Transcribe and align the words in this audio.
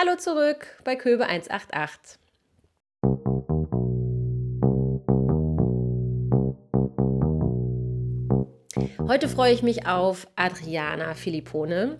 Hallo 0.00 0.14
zurück 0.14 0.80
bei 0.84 0.94
Köbe 0.94 1.26
188. 1.26 2.20
Heute 9.08 9.26
freue 9.26 9.54
ich 9.54 9.62
mich 9.62 9.86
auf 9.86 10.28
Adriana 10.36 11.14
Filippone. 11.14 11.96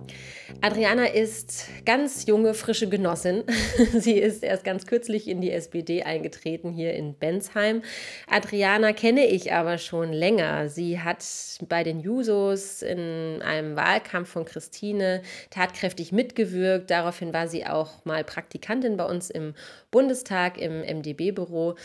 Adriana 0.60 1.06
ist 1.06 1.64
ganz 1.86 2.26
junge, 2.26 2.52
frische 2.52 2.86
Genossin. 2.86 3.44
Sie 3.94 4.18
ist 4.18 4.42
erst 4.42 4.62
ganz 4.62 4.84
kürzlich 4.84 5.26
in 5.26 5.40
die 5.40 5.50
SPD 5.50 6.02
eingetreten 6.02 6.70
hier 6.70 6.92
in 6.92 7.14
Bensheim. 7.14 7.80
Adriana 8.28 8.92
kenne 8.92 9.24
ich 9.24 9.54
aber 9.54 9.78
schon 9.78 10.12
länger. 10.12 10.68
Sie 10.68 11.00
hat 11.00 11.24
bei 11.66 11.82
den 11.82 12.00
Jusos 12.00 12.82
in 12.82 13.40
einem 13.40 13.74
Wahlkampf 13.74 14.28
von 14.28 14.44
Christine 14.44 15.22
tatkräftig 15.48 16.12
mitgewirkt. 16.12 16.90
Daraufhin 16.90 17.32
war 17.32 17.48
sie 17.48 17.64
auch 17.64 18.04
mal 18.04 18.22
Praktikantin 18.22 18.98
bei 18.98 19.06
uns 19.06 19.30
im 19.30 19.54
Bundestag 19.90 20.58
im 20.58 20.82
MdB-Büro. 20.82 21.76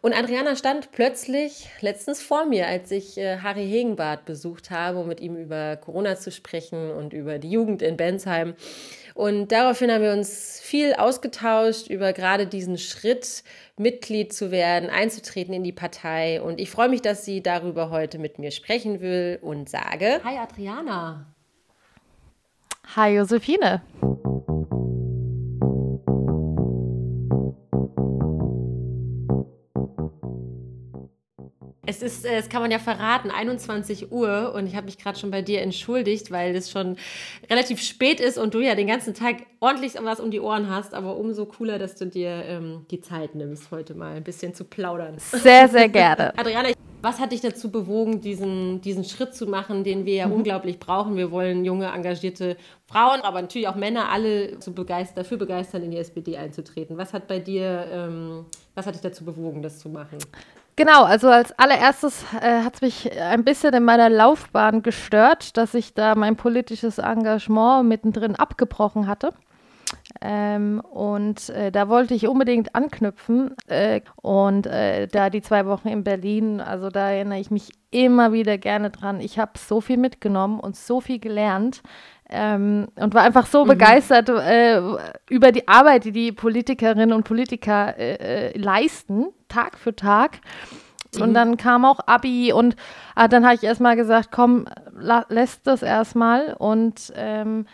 Und 0.00 0.16
Adriana 0.16 0.54
stand 0.54 0.92
plötzlich 0.92 1.68
letztens 1.80 2.22
vor 2.22 2.46
mir, 2.46 2.68
als 2.68 2.92
ich 2.92 3.18
äh, 3.18 3.38
Harry 3.38 3.66
Hegenbart 3.66 4.24
besucht 4.24 4.67
habe, 4.70 4.98
um 4.98 5.08
mit 5.08 5.20
ihm 5.20 5.36
über 5.36 5.76
Corona 5.76 6.16
zu 6.16 6.30
sprechen 6.30 6.90
und 6.90 7.12
über 7.12 7.38
die 7.38 7.50
Jugend 7.50 7.82
in 7.82 7.96
Bensheim. 7.96 8.54
Und 9.14 9.50
daraufhin 9.50 9.90
haben 9.90 10.02
wir 10.02 10.12
uns 10.12 10.60
viel 10.60 10.94
ausgetauscht 10.94 11.88
über 11.88 12.12
gerade 12.12 12.46
diesen 12.46 12.78
Schritt, 12.78 13.42
Mitglied 13.76 14.32
zu 14.32 14.50
werden, 14.50 14.90
einzutreten 14.90 15.52
in 15.54 15.64
die 15.64 15.72
Partei. 15.72 16.40
Und 16.40 16.60
ich 16.60 16.70
freue 16.70 16.88
mich, 16.88 17.02
dass 17.02 17.24
sie 17.24 17.42
darüber 17.42 17.90
heute 17.90 18.18
mit 18.18 18.38
mir 18.38 18.50
sprechen 18.50 19.00
will 19.00 19.38
und 19.42 19.68
sage: 19.68 20.20
Hi 20.22 20.38
Adriana. 20.38 21.26
Hi 22.94 23.16
Josephine. 23.16 23.82
Es 31.88 32.02
ist, 32.02 32.26
äh, 32.26 32.36
das 32.36 32.50
kann 32.50 32.60
man 32.60 32.70
ja 32.70 32.78
verraten, 32.78 33.30
21 33.30 34.12
Uhr 34.12 34.52
und 34.54 34.66
ich 34.66 34.76
habe 34.76 34.84
mich 34.84 34.98
gerade 34.98 35.18
schon 35.18 35.30
bei 35.30 35.40
dir 35.40 35.62
entschuldigt, 35.62 36.30
weil 36.30 36.54
es 36.54 36.70
schon 36.70 36.98
relativ 37.48 37.80
spät 37.80 38.20
ist 38.20 38.36
und 38.36 38.52
du 38.52 38.60
ja 38.60 38.74
den 38.74 38.86
ganzen 38.86 39.14
Tag 39.14 39.36
ordentlich 39.58 39.94
was 39.98 40.20
um 40.20 40.30
die 40.30 40.40
Ohren 40.40 40.68
hast, 40.68 40.92
aber 40.92 41.16
umso 41.16 41.46
cooler, 41.46 41.78
dass 41.78 41.94
du 41.94 42.06
dir 42.06 42.44
ähm, 42.44 42.84
die 42.90 43.00
Zeit 43.00 43.34
nimmst, 43.34 43.70
heute 43.70 43.94
mal 43.94 44.16
ein 44.16 44.22
bisschen 44.22 44.52
zu 44.52 44.64
plaudern. 44.64 45.14
Sehr, 45.16 45.66
sehr 45.66 45.88
gerne. 45.88 46.34
Adriana, 46.38 46.68
was 47.00 47.20
hat 47.20 47.32
dich 47.32 47.40
dazu 47.40 47.70
bewogen, 47.70 48.20
diesen, 48.20 48.82
diesen 48.82 49.04
Schritt 49.04 49.34
zu 49.34 49.46
machen, 49.46 49.82
den 49.82 50.04
wir 50.04 50.14
ja 50.14 50.26
mhm. 50.26 50.34
unglaublich 50.34 50.78
brauchen? 50.78 51.16
Wir 51.16 51.30
wollen 51.30 51.64
junge, 51.64 51.86
engagierte 51.86 52.58
Frauen, 52.84 53.22
aber 53.22 53.40
natürlich 53.40 53.66
auch 53.66 53.76
Männer, 53.76 54.10
alle 54.10 54.58
zu 54.58 54.74
begeistern, 54.74 55.24
dafür 55.24 55.38
begeistern, 55.38 55.82
in 55.84 55.92
die 55.92 55.98
SPD 55.98 56.36
einzutreten. 56.36 56.98
Was 56.98 57.14
hat 57.14 57.28
bei 57.28 57.38
dir, 57.38 57.86
ähm, 57.90 58.44
was 58.74 58.86
hat 58.86 58.94
dich 58.94 59.02
dazu 59.02 59.24
bewogen, 59.24 59.62
das 59.62 59.78
zu 59.78 59.88
machen? 59.88 60.18
Genau, 60.78 61.02
also 61.02 61.28
als 61.28 61.50
allererstes 61.58 62.24
äh, 62.40 62.62
hat 62.62 62.76
es 62.76 62.82
mich 62.82 63.20
ein 63.20 63.42
bisschen 63.42 63.74
in 63.74 63.82
meiner 63.82 64.08
Laufbahn 64.08 64.82
gestört, 64.82 65.56
dass 65.56 65.74
ich 65.74 65.92
da 65.92 66.14
mein 66.14 66.36
politisches 66.36 66.98
Engagement 66.98 67.88
mittendrin 67.88 68.36
abgebrochen 68.36 69.08
hatte. 69.08 69.32
Ähm, 70.20 70.80
und 70.88 71.48
äh, 71.48 71.72
da 71.72 71.88
wollte 71.88 72.14
ich 72.14 72.28
unbedingt 72.28 72.76
anknüpfen. 72.76 73.56
Äh, 73.66 74.02
und 74.22 74.68
äh, 74.68 75.08
da 75.08 75.30
die 75.30 75.42
zwei 75.42 75.66
Wochen 75.66 75.88
in 75.88 76.04
Berlin, 76.04 76.60
also 76.60 76.90
da 76.90 77.10
erinnere 77.10 77.40
ich 77.40 77.50
mich 77.50 77.70
immer 77.90 78.32
wieder 78.32 78.56
gerne 78.56 78.90
dran. 78.90 79.20
Ich 79.20 79.36
habe 79.40 79.58
so 79.58 79.80
viel 79.80 79.96
mitgenommen 79.96 80.60
und 80.60 80.76
so 80.76 81.00
viel 81.00 81.18
gelernt. 81.18 81.82
Ähm, 82.30 82.88
und 82.96 83.14
war 83.14 83.22
einfach 83.22 83.46
so 83.46 83.64
mhm. 83.64 83.68
begeistert 83.68 84.28
äh, 84.28 84.80
über 85.30 85.50
die 85.50 85.66
Arbeit, 85.66 86.04
die 86.04 86.12
die 86.12 86.32
Politikerinnen 86.32 87.12
und 87.12 87.24
Politiker 87.24 87.96
äh, 87.98 88.48
äh 88.50 88.58
leisten, 88.58 89.28
Tag 89.48 89.78
für 89.78 89.96
Tag. 89.96 90.40
Mhm. 91.14 91.22
Und 91.22 91.34
dann 91.34 91.56
kam 91.56 91.84
auch 91.84 92.00
Abi 92.06 92.52
und 92.52 92.76
ah, 93.14 93.28
dann 93.28 93.44
habe 93.44 93.54
ich 93.54 93.62
erstmal 93.62 93.96
gesagt, 93.96 94.28
komm, 94.30 94.66
lässt 95.28 95.66
das 95.66 95.82
erstmal. 95.82 96.54
Und 96.58 97.12
ähm, 97.16 97.66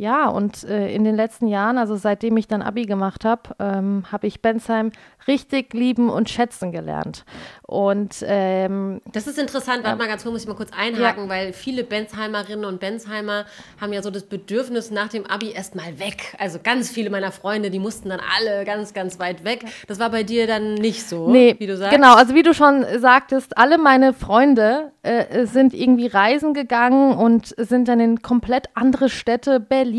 ja, 0.00 0.28
und 0.28 0.64
äh, 0.64 0.90
in 0.94 1.04
den 1.04 1.14
letzten 1.14 1.46
Jahren, 1.46 1.76
also 1.76 1.94
seitdem 1.94 2.38
ich 2.38 2.48
dann 2.48 2.62
Abi 2.62 2.86
gemacht 2.86 3.26
habe, 3.26 3.50
ähm, 3.58 4.04
habe 4.10 4.26
ich 4.28 4.40
Bensheim 4.40 4.92
richtig 5.28 5.74
lieben 5.74 6.08
und 6.08 6.30
schätzen 6.30 6.72
gelernt. 6.72 7.26
Und 7.66 8.24
ähm, 8.26 9.02
das 9.12 9.26
ist 9.26 9.38
interessant, 9.38 9.84
warte 9.84 9.98
mal 9.98 10.08
ganz 10.08 10.22
kurz, 10.22 10.32
muss 10.32 10.42
ich 10.42 10.48
mal 10.48 10.56
kurz 10.56 10.70
einhaken, 10.76 11.24
ja. 11.24 11.28
weil 11.28 11.52
viele 11.52 11.84
Bensheimerinnen 11.84 12.64
und 12.64 12.80
Bensheimer 12.80 13.44
haben 13.78 13.92
ja 13.92 14.02
so 14.02 14.10
das 14.10 14.24
Bedürfnis 14.24 14.90
nach 14.90 15.08
dem 15.08 15.26
Abi 15.26 15.52
erstmal 15.52 15.98
weg. 15.98 16.34
Also 16.38 16.58
ganz 16.62 16.90
viele 16.90 17.10
meiner 17.10 17.30
Freunde, 17.30 17.70
die 17.70 17.78
mussten 17.78 18.08
dann 18.08 18.20
alle 18.38 18.64
ganz, 18.64 18.94
ganz 18.94 19.18
weit 19.18 19.44
weg. 19.44 19.66
Das 19.86 19.98
war 19.98 20.08
bei 20.08 20.22
dir 20.22 20.46
dann 20.46 20.74
nicht 20.74 21.06
so, 21.06 21.30
nee, 21.30 21.54
wie 21.58 21.66
du 21.66 21.76
sagst. 21.76 21.94
Genau, 21.94 22.14
also 22.14 22.34
wie 22.34 22.42
du 22.42 22.54
schon 22.54 22.86
sagtest, 22.98 23.58
alle 23.58 23.76
meine 23.76 24.14
Freunde 24.14 24.92
äh, 25.02 25.46
sind 25.46 25.74
irgendwie 25.74 26.06
reisen 26.06 26.54
gegangen 26.54 27.14
und 27.14 27.54
sind 27.56 27.86
dann 27.86 28.00
in 28.00 28.22
komplett 28.22 28.70
andere 28.74 29.10
Städte, 29.10 29.60
Berlin, 29.60 29.89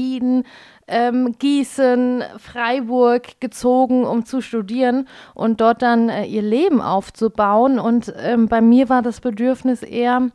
ähm, 0.87 1.35
Gießen, 1.39 2.23
Freiburg 2.37 3.39
gezogen, 3.39 4.05
um 4.05 4.25
zu 4.25 4.41
studieren 4.41 5.07
und 5.33 5.61
dort 5.61 5.81
dann 5.81 6.09
äh, 6.09 6.25
ihr 6.25 6.41
Leben 6.41 6.81
aufzubauen. 6.81 7.79
Und 7.79 8.13
ähm, 8.17 8.47
bei 8.47 8.61
mir 8.61 8.89
war 8.89 9.01
das 9.01 9.21
Bedürfnis 9.21 9.83
eher, 9.83 10.29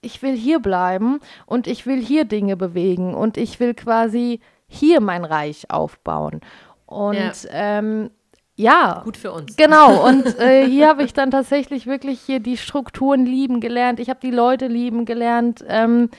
ich 0.00 0.22
will 0.22 0.36
hier 0.36 0.60
bleiben 0.60 1.20
und 1.46 1.66
ich 1.66 1.86
will 1.86 2.00
hier 2.00 2.24
Dinge 2.24 2.56
bewegen 2.56 3.14
und 3.14 3.36
ich 3.36 3.60
will 3.60 3.74
quasi 3.74 4.40
hier 4.66 5.00
mein 5.00 5.24
Reich 5.24 5.70
aufbauen. 5.70 6.40
Und 6.86 7.16
ja. 7.16 7.32
Ähm, 7.50 8.10
ja. 8.54 9.00
Gut 9.04 9.16
für 9.16 9.32
uns. 9.32 9.56
Genau. 9.56 10.06
Und 10.08 10.38
äh, 10.38 10.66
hier 10.66 10.88
habe 10.88 11.02
ich 11.02 11.14
dann 11.14 11.30
tatsächlich 11.30 11.86
wirklich 11.86 12.20
hier 12.20 12.38
die 12.38 12.56
Strukturen 12.56 13.24
lieben 13.24 13.60
gelernt. 13.60 13.98
Ich 13.98 14.10
habe 14.10 14.20
die 14.22 14.30
Leute 14.30 14.66
lieben 14.66 15.04
gelernt. 15.04 15.64
Ähm, 15.66 16.10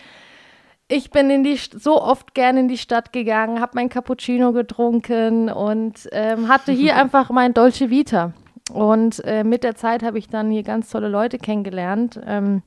ich 0.94 1.10
bin 1.10 1.30
in 1.30 1.44
die, 1.44 1.56
so 1.56 2.02
oft 2.02 2.34
gerne 2.34 2.62
in 2.62 2.68
die 2.68 2.78
Stadt 2.78 3.12
gegangen, 3.12 3.60
habe 3.60 3.72
mein 3.76 3.90
Cappuccino 3.90 4.54
getrunken 4.54 5.50
und 5.50 6.08
ähm, 6.12 6.48
hatte 6.48 6.72
hier 6.72 6.96
einfach 7.02 7.30
mein 7.32 7.54
Dolce 7.54 7.90
Vita. 7.90 8.34
Und 8.72 9.24
äh, 9.26 9.44
mit 9.44 9.64
der 9.64 9.76
Zeit 9.76 10.04
habe 10.04 10.18
ich 10.18 10.30
dann 10.30 10.50
hier 10.50 10.64
ganz 10.64 10.90
tolle 10.90 11.10
Leute 11.10 11.38
kennengelernt. 11.38 12.20
Ähm, 12.26 12.62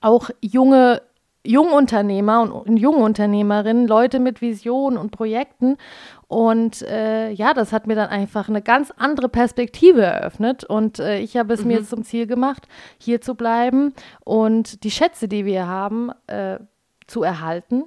auch 0.00 0.30
junge 0.40 1.02
Jungunternehmer 1.44 2.42
und, 2.42 2.50
und 2.50 2.76
Jungunternehmerinnen, 2.76 3.86
Leute 3.86 4.18
mit 4.18 4.40
Visionen 4.40 4.98
und 4.98 5.10
Projekten. 5.10 5.76
Und 6.28 6.82
äh, 6.82 7.30
ja, 7.30 7.54
das 7.54 7.72
hat 7.72 7.86
mir 7.86 7.94
dann 7.94 8.08
einfach 8.08 8.48
eine 8.48 8.62
ganz 8.62 8.92
andere 8.96 9.28
Perspektive 9.28 10.02
eröffnet. 10.02 10.64
Und 10.64 10.98
äh, 10.98 11.18
ich 11.18 11.36
habe 11.36 11.54
es 11.54 11.62
mhm. 11.62 11.68
mir 11.68 11.84
zum 11.84 12.02
Ziel 12.02 12.26
gemacht, 12.26 12.66
hier 12.98 13.20
zu 13.20 13.34
bleiben 13.34 13.92
und 14.24 14.82
die 14.84 14.90
Schätze, 14.90 15.28
die 15.28 15.44
wir 15.44 15.66
haben, 15.66 16.10
äh, 16.26 16.58
zu 17.06 17.22
erhalten, 17.22 17.84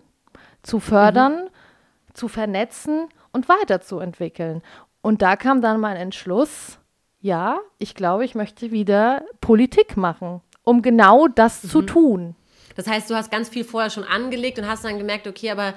zu 0.63 0.79
fördern, 0.79 1.45
mhm. 1.45 2.13
zu 2.13 2.27
vernetzen 2.27 3.07
und 3.31 3.49
weiterzuentwickeln. 3.49 4.61
Und 5.01 5.21
da 5.21 5.35
kam 5.35 5.61
dann 5.61 5.79
mein 5.79 5.97
Entschluss, 5.97 6.79
ja, 7.19 7.59
ich 7.77 7.95
glaube, 7.95 8.25
ich 8.25 8.35
möchte 8.35 8.71
wieder 8.71 9.23
Politik 9.41 9.97
machen, 9.97 10.41
um 10.63 10.81
genau 10.81 11.27
das 11.27 11.63
mhm. 11.63 11.69
zu 11.69 11.81
tun. 11.81 12.35
Das 12.75 12.87
heißt, 12.87 13.09
du 13.09 13.15
hast 13.15 13.29
ganz 13.31 13.49
viel 13.49 13.63
vorher 13.63 13.89
schon 13.89 14.05
angelegt 14.05 14.57
und 14.57 14.67
hast 14.67 14.85
dann 14.85 14.97
gemerkt, 14.97 15.27
okay, 15.27 15.51
aber 15.51 15.73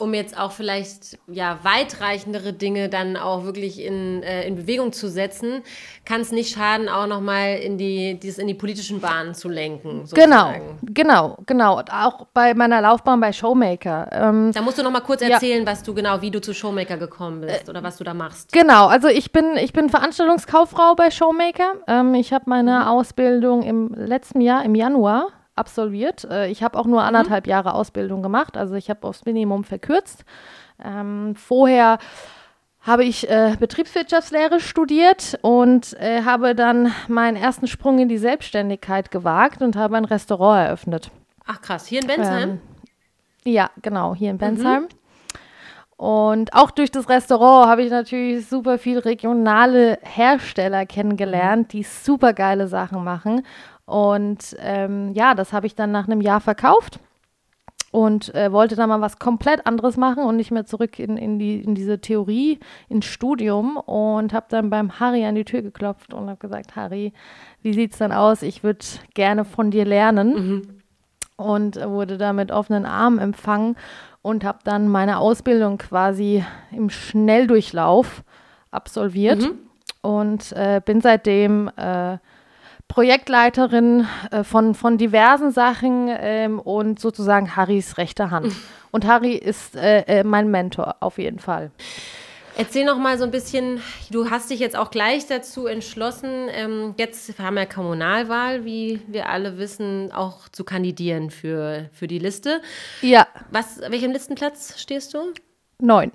um 0.00 0.14
jetzt 0.14 0.38
auch 0.38 0.52
vielleicht 0.52 1.18
ja 1.26 1.58
weitreichendere 1.62 2.52
Dinge 2.52 2.88
dann 2.88 3.16
auch 3.16 3.44
wirklich 3.44 3.82
in, 3.82 4.22
äh, 4.22 4.46
in 4.46 4.56
Bewegung 4.56 4.92
zu 4.92 5.08
setzen, 5.08 5.62
kann 6.04 6.20
es 6.20 6.32
nicht 6.32 6.54
schaden, 6.54 6.88
auch 6.88 7.06
nochmal 7.06 7.56
in 7.56 7.78
die, 7.78 8.18
dieses 8.18 8.38
in 8.38 8.46
die 8.46 8.54
politischen 8.54 9.00
Bahnen 9.00 9.34
zu 9.34 9.48
lenken. 9.48 10.06
Sozusagen. 10.06 10.78
Genau, 10.82 11.36
genau, 11.36 11.38
genau. 11.46 11.82
Auch 11.90 12.26
bei 12.32 12.54
meiner 12.54 12.80
Laufbahn 12.80 13.20
bei 13.20 13.32
Showmaker. 13.32 14.08
Ähm, 14.12 14.52
da 14.52 14.62
musst 14.62 14.78
du 14.78 14.82
nochmal 14.82 15.02
kurz 15.02 15.22
erzählen, 15.22 15.64
ja. 15.64 15.70
was 15.70 15.82
du 15.82 15.94
genau, 15.94 16.20
wie 16.22 16.30
du 16.30 16.40
zu 16.40 16.54
Showmaker 16.54 16.96
gekommen 16.96 17.40
bist 17.40 17.66
äh, 17.66 17.70
oder 17.70 17.82
was 17.82 17.96
du 17.96 18.04
da 18.04 18.14
machst. 18.14 18.52
Genau, 18.52 18.86
also 18.86 19.08
ich 19.08 19.32
bin, 19.32 19.56
ich 19.56 19.72
bin 19.72 19.88
Veranstaltungskauffrau 19.88 20.94
bei 20.94 21.10
Showmaker. 21.10 21.74
Ähm, 21.86 22.14
ich 22.14 22.32
habe 22.32 22.44
meine 22.46 22.80
mhm. 22.80 22.86
Ausbildung 22.88 23.62
im 23.62 23.92
letzten 23.94 24.40
Jahr, 24.40 24.64
im 24.64 24.74
Januar, 24.74 25.28
absolviert. 25.58 26.24
Äh, 26.24 26.48
ich 26.48 26.62
habe 26.62 26.78
auch 26.78 26.86
nur 26.86 27.00
mhm. 27.00 27.06
anderthalb 27.08 27.46
mhm. 27.46 27.50
Jahre 27.50 27.74
Ausbildung 27.74 28.22
gemacht, 28.22 28.56
also 28.56 28.74
ich 28.74 28.90
habe 28.90 29.06
aufs 29.06 29.24
Minimum 29.24 29.64
verkürzt. 29.64 30.24
Ähm, 30.82 31.34
vorher 31.34 31.98
habe 32.80 33.04
ich 33.04 33.28
äh, 33.28 33.56
Betriebswirtschaftslehre 33.58 34.60
studiert 34.60 35.38
und 35.42 35.94
äh, 36.00 36.22
habe 36.22 36.54
dann 36.54 36.92
meinen 37.08 37.36
ersten 37.36 37.66
Sprung 37.66 37.98
in 37.98 38.08
die 38.08 38.18
Selbstständigkeit 38.18 39.10
gewagt 39.10 39.62
und 39.62 39.76
habe 39.76 39.96
ein 39.96 40.04
Restaurant 40.04 40.66
eröffnet. 40.66 41.10
Ach 41.46 41.60
krass, 41.60 41.86
hier 41.86 42.00
in 42.00 42.06
Bensheim? 42.06 42.50
Ähm, 42.50 42.60
ja, 43.44 43.70
genau, 43.82 44.14
hier 44.14 44.30
in 44.30 44.36
mhm. 44.36 44.40
Bensheim. 44.40 44.82
Mhm. 44.84 44.88
Und 45.98 46.54
auch 46.54 46.70
durch 46.70 46.92
das 46.92 47.08
Restaurant 47.08 47.68
habe 47.68 47.82
ich 47.82 47.90
natürlich 47.90 48.46
super 48.46 48.78
viel 48.78 48.98
regionale 48.98 49.98
Hersteller 50.02 50.86
kennengelernt, 50.86 51.72
die 51.72 51.82
super 51.82 52.32
geile 52.34 52.68
Sachen 52.68 53.02
machen. 53.02 53.42
Und 53.88 54.54
ähm, 54.58 55.14
ja, 55.14 55.34
das 55.34 55.54
habe 55.54 55.66
ich 55.66 55.74
dann 55.74 55.90
nach 55.90 56.06
einem 56.06 56.20
Jahr 56.20 56.42
verkauft 56.42 57.00
und 57.90 58.34
äh, 58.34 58.52
wollte 58.52 58.76
dann 58.76 58.90
mal 58.90 59.00
was 59.00 59.18
komplett 59.18 59.66
anderes 59.66 59.96
machen 59.96 60.24
und 60.24 60.36
nicht 60.36 60.50
mehr 60.50 60.66
zurück 60.66 60.98
in, 60.98 61.16
in, 61.16 61.38
die, 61.38 61.62
in 61.62 61.74
diese 61.74 61.98
Theorie, 61.98 62.60
ins 62.90 63.06
Studium 63.06 63.78
und 63.78 64.34
habe 64.34 64.44
dann 64.50 64.68
beim 64.68 65.00
Harry 65.00 65.24
an 65.24 65.36
die 65.36 65.46
Tür 65.46 65.62
geklopft 65.62 66.12
und 66.12 66.28
habe 66.28 66.36
gesagt, 66.36 66.76
Harry, 66.76 67.14
wie 67.62 67.72
sieht 67.72 67.92
es 67.92 67.98
dann 67.98 68.12
aus? 68.12 68.42
Ich 68.42 68.62
würde 68.62 68.84
gerne 69.14 69.46
von 69.46 69.70
dir 69.70 69.86
lernen. 69.86 70.34
Mhm. 70.34 70.62
Und 71.38 71.76
wurde 71.76 72.18
da 72.18 72.34
mit 72.34 72.50
offenen 72.50 72.84
Armen 72.84 73.20
empfangen 73.20 73.76
und 74.22 74.44
habe 74.44 74.58
dann 74.64 74.88
meine 74.88 75.18
Ausbildung 75.18 75.78
quasi 75.78 76.44
im 76.72 76.90
Schnelldurchlauf 76.90 78.24
absolviert 78.72 79.42
mhm. 79.42 79.58
und 80.02 80.52
äh, 80.52 80.82
bin 80.84 81.00
seitdem 81.00 81.70
äh, 81.76 82.18
Projektleiterin 82.88 84.06
äh, 84.30 84.42
von, 84.44 84.74
von 84.74 84.98
diversen 84.98 85.52
Sachen 85.52 86.08
ähm, 86.10 86.58
und 86.58 86.98
sozusagen 86.98 87.54
Harrys 87.54 87.98
rechte 87.98 88.30
Hand. 88.30 88.54
Und 88.90 89.06
Harry 89.06 89.34
ist 89.34 89.76
äh, 89.76 90.00
äh, 90.06 90.24
mein 90.24 90.50
Mentor 90.50 90.96
auf 91.00 91.18
jeden 91.18 91.38
Fall. 91.38 91.70
Erzähl 92.56 92.84
noch 92.84 92.96
mal 92.98 93.18
so 93.18 93.24
ein 93.24 93.30
bisschen, 93.30 93.80
du 94.10 94.30
hast 94.30 94.50
dich 94.50 94.58
jetzt 94.58 94.76
auch 94.76 94.90
gleich 94.90 95.26
dazu 95.26 95.66
entschlossen, 95.66 96.48
ähm, 96.50 96.94
jetzt 96.96 97.38
haben 97.38 97.54
wir 97.54 97.66
Kommunalwahl, 97.66 98.64
wie 98.64 99.00
wir 99.06 99.28
alle 99.28 99.58
wissen, 99.58 100.10
auch 100.10 100.48
zu 100.48 100.64
kandidieren 100.64 101.30
für, 101.30 101.90
für 101.92 102.08
die 102.08 102.18
Liste. 102.18 102.60
Ja. 103.02 103.28
Was, 103.50 103.80
welchem 103.88 104.10
Listenplatz 104.10 104.80
stehst 104.80 105.12
du? 105.12 105.34
Neun. 105.80 106.10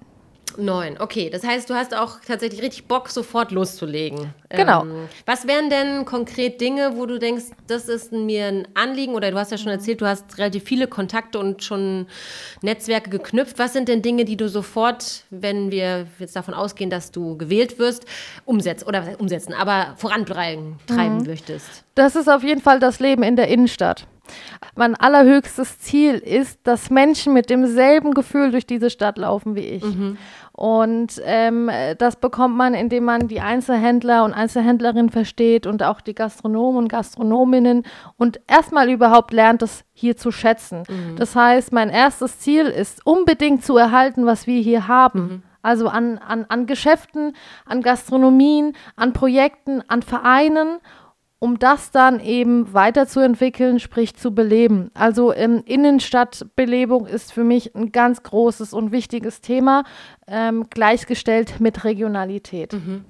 Neun, 0.57 0.97
okay. 0.99 1.29
Das 1.29 1.43
heißt, 1.43 1.69
du 1.69 1.73
hast 1.73 1.95
auch 1.95 2.19
tatsächlich 2.25 2.61
richtig 2.61 2.85
Bock, 2.87 3.09
sofort 3.09 3.51
loszulegen. 3.51 4.33
Genau. 4.49 4.83
Ähm, 4.83 5.09
was 5.25 5.47
wären 5.47 5.69
denn 5.69 6.05
konkret 6.05 6.61
Dinge, 6.61 6.93
wo 6.95 7.05
du 7.05 7.19
denkst, 7.19 7.45
das 7.67 7.89
ist 7.89 8.11
mir 8.11 8.45
ein 8.45 8.67
Anliegen? 8.73 9.15
Oder 9.15 9.31
du 9.31 9.37
hast 9.37 9.51
ja 9.51 9.57
schon 9.57 9.71
erzählt, 9.71 10.01
du 10.01 10.05
hast 10.05 10.37
relativ 10.37 10.63
viele 10.63 10.87
Kontakte 10.87 11.39
und 11.39 11.63
schon 11.63 12.07
Netzwerke 12.61 13.09
geknüpft. 13.09 13.59
Was 13.59 13.73
sind 13.73 13.87
denn 13.87 14.01
Dinge, 14.01 14.25
die 14.25 14.37
du 14.37 14.49
sofort, 14.49 15.23
wenn 15.29 15.71
wir 15.71 16.07
jetzt 16.19 16.35
davon 16.35 16.53
ausgehen, 16.53 16.89
dass 16.89 17.11
du 17.11 17.37
gewählt 17.37 17.79
wirst, 17.79 18.05
umsetzen 18.45 18.87
oder 18.87 19.19
umsetzen, 19.19 19.53
aber 19.53 19.95
vorantreiben 19.97 20.79
mhm. 20.89 21.23
möchtest? 21.25 21.83
Das 21.95 22.15
ist 22.15 22.29
auf 22.29 22.43
jeden 22.43 22.61
Fall 22.61 22.79
das 22.79 22.99
Leben 22.99 23.23
in 23.23 23.35
der 23.35 23.47
Innenstadt. 23.47 24.07
Mein 24.75 24.95
allerhöchstes 24.95 25.79
Ziel 25.79 26.15
ist, 26.15 26.59
dass 26.63 26.89
Menschen 26.89 27.33
mit 27.33 27.49
demselben 27.49 28.13
Gefühl 28.13 28.51
durch 28.51 28.65
diese 28.65 28.89
Stadt 28.89 29.17
laufen 29.17 29.55
wie 29.55 29.61
ich. 29.61 29.83
Mhm. 29.83 30.17
Und 30.51 31.19
ähm, 31.25 31.69
das 31.97 32.15
bekommt 32.15 32.55
man, 32.55 32.73
indem 32.75 33.05
man 33.05 33.27
die 33.27 33.39
Einzelhändler 33.39 34.23
und 34.23 34.33
Einzelhändlerinnen 34.33 35.09
versteht 35.09 35.65
und 35.65 35.81
auch 35.81 35.99
die 35.99 36.13
Gastronomen 36.13 36.77
und 36.83 36.87
Gastronominnen 36.89 37.83
und 38.17 38.39
erstmal 38.47 38.89
überhaupt 38.89 39.33
lernt, 39.33 39.63
das 39.63 39.83
hier 39.93 40.15
zu 40.15 40.31
schätzen. 40.31 40.83
Mhm. 40.87 41.15
Das 41.17 41.35
heißt, 41.35 41.73
mein 41.73 41.89
erstes 41.89 42.39
Ziel 42.39 42.67
ist 42.67 43.05
unbedingt 43.05 43.65
zu 43.65 43.77
erhalten, 43.77 44.25
was 44.25 44.45
wir 44.45 44.61
hier 44.61 44.87
haben. 44.87 45.19
Mhm. 45.19 45.43
Also 45.63 45.87
an, 45.87 46.17
an, 46.17 46.45
an 46.49 46.67
Geschäften, 46.67 47.35
an 47.65 47.81
Gastronomien, 47.81 48.75
an 48.95 49.13
Projekten, 49.13 49.81
an 49.87 50.01
Vereinen 50.01 50.79
um 51.43 51.59
das 51.59 51.91
dann 51.91 52.21
eben 52.21 52.73
weiterzuentwickeln, 52.73 53.81
sprich 53.81 54.15
zu 54.15 54.33
beleben. 54.33 54.91
Also 54.93 55.33
ähm, 55.33 55.61
Innenstadtbelebung 55.65 57.05
ist 57.05 57.33
für 57.33 57.43
mich 57.43 57.75
ein 57.75 57.91
ganz 57.91 58.23
großes 58.23 58.71
und 58.71 58.93
wichtiges 58.93 59.41
Thema, 59.41 59.83
ähm, 60.25 60.67
gleichgestellt 60.69 61.59
mit 61.59 61.83
Regionalität. 61.83 62.71
Mhm. 62.71 63.03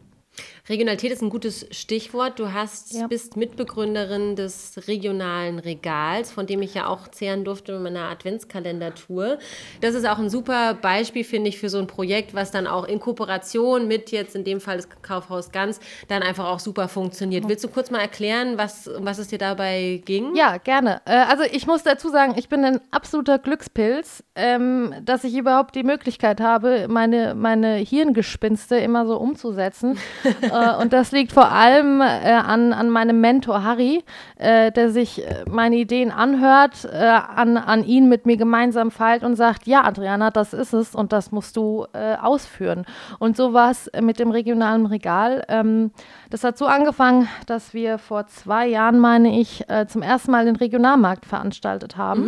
Regionalität 0.69 1.12
ist 1.12 1.21
ein 1.21 1.30
gutes 1.30 1.68
Stichwort. 1.71 2.39
Du 2.39 2.54
hast, 2.54 2.94
ja. 2.94 3.07
bist 3.07 3.36
Mitbegründerin 3.36 4.38
des 4.38 4.88
regionalen 4.88 5.60
Regals, 5.60 6.31
von 6.31 6.48
dem 6.48 6.62
ich 6.62 6.74
ja 6.74 6.88
auch 6.88 7.10
zehren 7.10 7.44
durfte 7.44 7.74
in 7.74 7.83
meiner 7.83 8.10
Adventskalendertour. 8.10 9.39
Das 9.81 9.94
ist 9.94 10.07
auch 10.07 10.19
ein 10.19 10.30
super 10.30 10.74
Beispiel, 10.75 11.25
finde 11.25 11.50
ich, 11.50 11.60
für 11.60 11.68
so 11.68 11.80
ein 11.80 11.88
Projekt, 11.88 12.33
was 12.33 12.51
dann 12.51 12.65
auch 12.65 12.86
in 12.86 13.01
Kooperation 13.01 13.89
mit 13.89 14.12
jetzt 14.12 14.38
in 14.38 14.45
dem 14.45 14.62
Fall 14.62 14.77
das 14.77 14.88
Kaufhaus 15.01 15.51
Ganz 15.51 15.81
dann 16.07 16.24
einfach 16.24 16.45
auch 16.45 16.62
super 16.62 16.88
funktioniert. 16.88 17.50
Willst 17.50 17.65
du 17.65 17.68
kurz 17.68 17.92
mal 17.92 18.00
erklären, 18.00 18.57
was, 18.57 18.88
um 18.88 19.06
was 19.06 19.18
es 19.18 19.27
dir 19.27 19.39
dabei 19.39 20.01
ging? 20.06 20.33
Ja, 20.33 20.60
gerne. 20.60 21.01
Äh, 21.04 21.25
also 21.30 21.44
ich 21.44 21.68
muss 21.68 21.83
dazu 21.83 22.07
sagen, 22.07 22.36
ich 22.38 22.48
bin 22.48 22.63
ein 22.63 22.80
absoluter 22.89 23.38
Glückspilz, 23.38 24.24
ähm, 24.36 24.95
dass 25.04 25.25
ich 25.25 25.36
überhaupt 25.36 25.75
die 25.75 25.83
Möglichkeit 25.83 26.39
habe, 26.39 26.88
meine, 26.88 27.36
meine 27.36 27.75
Hirngespinste 27.75 28.77
immer 28.77 29.06
so 29.06 29.18
umzusetzen. 29.18 29.98
äh, 30.53 30.81
und 30.81 30.94
das 30.94 31.11
liegt 31.11 31.31
vor 31.31 31.51
allem 31.51 32.01
äh, 32.01 32.03
an, 32.03 32.73
an 32.73 32.89
meinem 32.89 33.19
Mentor 33.21 33.63
Harry, 33.63 34.03
äh, 34.38 34.71
der 34.71 34.89
sich 34.89 35.25
äh, 35.25 35.45
meine 35.50 35.75
Ideen 35.75 36.11
anhört, 36.11 36.85
äh, 36.85 36.97
an, 36.97 37.57
an 37.57 37.83
ihn 37.83 38.09
mit 38.09 38.25
mir 38.25 38.38
gemeinsam 38.38 38.91
feilt 38.91 39.23
und 39.23 39.35
sagt, 39.35 39.67
ja, 39.67 39.83
Adriana, 39.83 40.31
das 40.31 40.53
ist 40.53 40.73
es 40.73 40.95
und 40.95 41.11
das 41.11 41.31
musst 41.31 41.57
du 41.57 41.85
ausführen. 41.94 42.85
Und 43.19 43.38
so 43.38 43.53
war 43.53 43.71
es 43.71 43.89
mit 44.01 44.19
dem 44.19 44.31
regionalen 44.31 44.85
Regal. 44.85 45.44
Ähm, 45.47 45.91
das 46.29 46.44
hat 46.44 46.57
so 46.57 46.65
angefangen, 46.65 47.27
dass 47.47 47.73
wir 47.73 47.97
vor 47.97 48.27
zwei 48.27 48.67
Jahren, 48.67 49.00
meine 49.00 49.39
ich, 49.39 49.65
zum 49.88 50.01
ersten 50.01 50.31
Mal 50.31 50.45
den 50.45 50.55
Regionalmarkt 50.55 51.25
veranstaltet 51.25 51.97
haben. 51.97 52.25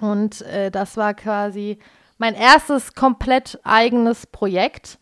Mhm. 0.00 0.06
Und 0.06 0.44
das 0.72 0.96
war 0.96 1.14
quasi 1.14 1.78
mein 2.18 2.34
erstes 2.34 2.94
komplett 2.94 3.58
eigenes 3.64 4.26
Projekt. 4.26 4.98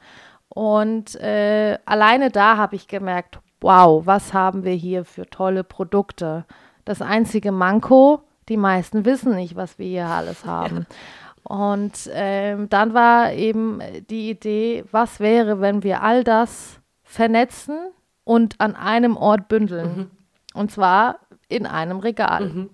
Und 0.54 1.14
äh, 1.16 1.78
alleine 1.86 2.30
da 2.30 2.56
habe 2.58 2.76
ich 2.76 2.86
gemerkt, 2.86 3.38
wow, 3.60 4.04
was 4.04 4.34
haben 4.34 4.64
wir 4.64 4.74
hier 4.74 5.04
für 5.04 5.26
tolle 5.26 5.64
Produkte. 5.64 6.44
Das 6.84 7.00
einzige 7.00 7.52
Manko, 7.52 8.22
die 8.48 8.56
meisten 8.56 9.04
wissen 9.04 9.34
nicht, 9.34 9.56
was 9.56 9.78
wir 9.78 9.86
hier 9.86 10.06
alles 10.06 10.44
haben. 10.44 10.86
Ja. 10.88 10.96
Und 11.44 12.10
ähm, 12.12 12.68
dann 12.68 12.94
war 12.94 13.32
eben 13.32 13.80
die 14.10 14.30
Idee, 14.30 14.84
was 14.90 15.20
wäre, 15.20 15.60
wenn 15.60 15.82
wir 15.82 16.02
all 16.02 16.22
das 16.22 16.80
vernetzen 17.02 17.78
und 18.24 18.60
an 18.60 18.76
einem 18.76 19.16
Ort 19.16 19.48
bündeln. 19.48 19.96
Mhm. 19.96 20.10
Und 20.54 20.70
zwar 20.70 21.18
in 21.48 21.66
einem 21.66 21.98
Regal. 21.98 22.48
Mhm. 22.48 22.70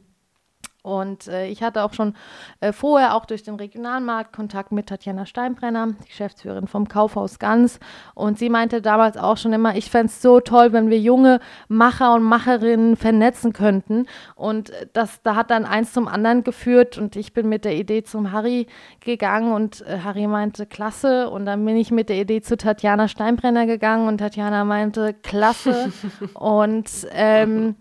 Und 0.88 1.28
äh, 1.28 1.46
ich 1.48 1.62
hatte 1.62 1.84
auch 1.84 1.92
schon 1.92 2.14
äh, 2.60 2.72
vorher 2.72 3.14
auch 3.14 3.26
durch 3.26 3.42
den 3.42 3.56
Regionalmarkt 3.56 4.34
Kontakt 4.34 4.72
mit 4.72 4.86
Tatjana 4.86 5.26
Steinbrenner, 5.26 5.88
die 6.02 6.08
Geschäftsführerin 6.08 6.66
vom 6.66 6.88
Kaufhaus 6.88 7.38
Ganz. 7.38 7.78
Und 8.14 8.38
sie 8.38 8.48
meinte 8.48 8.80
damals 8.80 9.16
auch 9.18 9.36
schon 9.36 9.52
immer, 9.52 9.76
ich 9.76 9.90
fände 9.90 10.06
es 10.06 10.22
so 10.22 10.40
toll, 10.40 10.72
wenn 10.72 10.88
wir 10.88 10.98
junge 10.98 11.40
Macher 11.68 12.14
und 12.14 12.22
Macherinnen 12.22 12.96
vernetzen 12.96 13.52
könnten. 13.52 14.06
Und 14.34 14.72
das, 14.94 15.22
da 15.22 15.36
hat 15.36 15.50
dann 15.50 15.66
eins 15.66 15.92
zum 15.92 16.08
anderen 16.08 16.42
geführt. 16.42 16.96
Und 16.96 17.16
ich 17.16 17.34
bin 17.34 17.48
mit 17.48 17.66
der 17.66 17.76
Idee 17.76 18.02
zum 18.02 18.32
Harry 18.32 18.66
gegangen 19.00 19.52
und 19.52 19.82
äh, 19.82 19.98
Harry 20.02 20.26
meinte, 20.26 20.64
klasse. 20.64 21.28
Und 21.28 21.44
dann 21.44 21.64
bin 21.66 21.76
ich 21.76 21.90
mit 21.90 22.08
der 22.08 22.16
Idee 22.16 22.40
zu 22.40 22.56
Tatjana 22.56 23.08
Steinbrenner 23.08 23.66
gegangen 23.66 24.08
und 24.08 24.18
Tatjana 24.18 24.64
meinte, 24.64 25.12
klasse. 25.12 25.92
und 26.34 26.88
ähm, 27.12 27.76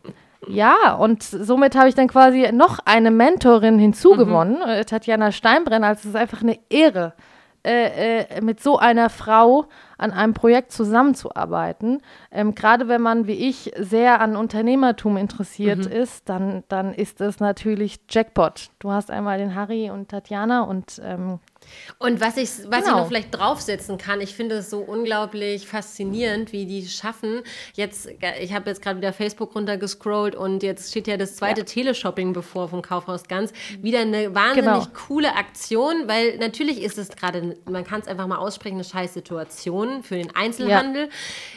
ja, 0.47 0.93
und 0.93 1.23
somit 1.23 1.75
habe 1.75 1.89
ich 1.89 1.95
dann 1.95 2.07
quasi 2.07 2.49
noch 2.51 2.79
eine 2.85 3.11
Mentorin 3.11 3.79
hinzugewonnen, 3.79 4.59
mhm. 4.59 4.69
Äh, 4.69 4.85
Tatjana 4.85 5.31
Steinbrenner. 5.31 5.87
Also 5.87 5.99
es 5.99 6.05
ist 6.05 6.15
einfach 6.15 6.41
eine 6.41 6.57
Ehre, 6.69 7.13
äh, 7.65 8.21
äh, 8.21 8.41
mit 8.41 8.61
so 8.61 8.77
einer 8.77 9.09
Frau 9.09 9.65
an 9.97 10.11
einem 10.11 10.33
Projekt 10.33 10.71
zusammenzuarbeiten. 10.71 12.01
Ähm, 12.31 12.55
Gerade 12.55 12.87
wenn 12.87 13.01
man 13.01 13.27
wie 13.27 13.33
ich 13.33 13.71
sehr 13.77 14.21
an 14.21 14.35
Unternehmertum 14.35 15.17
interessiert 15.17 15.85
mhm. 15.85 15.91
ist, 15.91 16.29
dann, 16.29 16.63
dann 16.67 16.93
ist 16.93 17.21
es 17.21 17.39
natürlich 17.39 17.99
Jackpot. 18.09 18.69
Du 18.79 18.91
hast 18.91 19.11
einmal 19.11 19.37
den 19.37 19.55
Harry 19.55 19.89
und 19.89 20.09
Tatjana 20.09 20.61
und 20.61 21.01
ähm, 21.03 21.39
und 21.99 22.21
was 22.21 22.37
ich, 22.37 22.49
was 22.49 22.55
genau. 22.59 22.79
ich 22.79 22.85
noch 22.85 23.07
vielleicht 23.07 23.37
draufsetzen 23.37 23.97
kann, 23.97 24.21
ich 24.21 24.35
finde 24.35 24.55
es 24.55 24.69
so 24.69 24.79
unglaublich 24.79 25.67
faszinierend, 25.67 26.51
wie 26.51 26.65
die 26.65 26.87
schaffen. 26.87 27.41
Jetzt, 27.73 28.09
ich 28.39 28.53
habe 28.53 28.69
jetzt 28.69 28.81
gerade 28.81 28.97
wieder 28.97 29.13
Facebook 29.13 29.55
runtergescrollt 29.55 30.35
und 30.35 30.63
jetzt 30.63 30.91
steht 30.91 31.07
ja 31.07 31.17
das 31.17 31.35
zweite 31.35 31.61
ja. 31.61 31.65
Teleshopping 31.65 32.33
bevor 32.33 32.69
vom 32.69 32.81
Kaufhaus 32.81 33.23
Ganz. 33.27 33.51
Wieder 33.81 33.99
eine 33.99 34.33
wahnsinnig 34.33 34.85
genau. 34.85 34.99
coole 35.07 35.35
Aktion, 35.35 36.07
weil 36.07 36.37
natürlich 36.37 36.81
ist 36.81 36.97
es 36.97 37.09
gerade, 37.09 37.57
man 37.65 37.83
kann 37.83 38.01
es 38.01 38.07
einfach 38.07 38.27
mal 38.27 38.37
aussprechen, 38.37 38.75
eine 38.75 38.83
Scheißsituation 38.83 39.86
für 40.03 40.15
den 40.15 40.35
Einzelhandel. 40.35 41.03
Ja. 41.03 41.09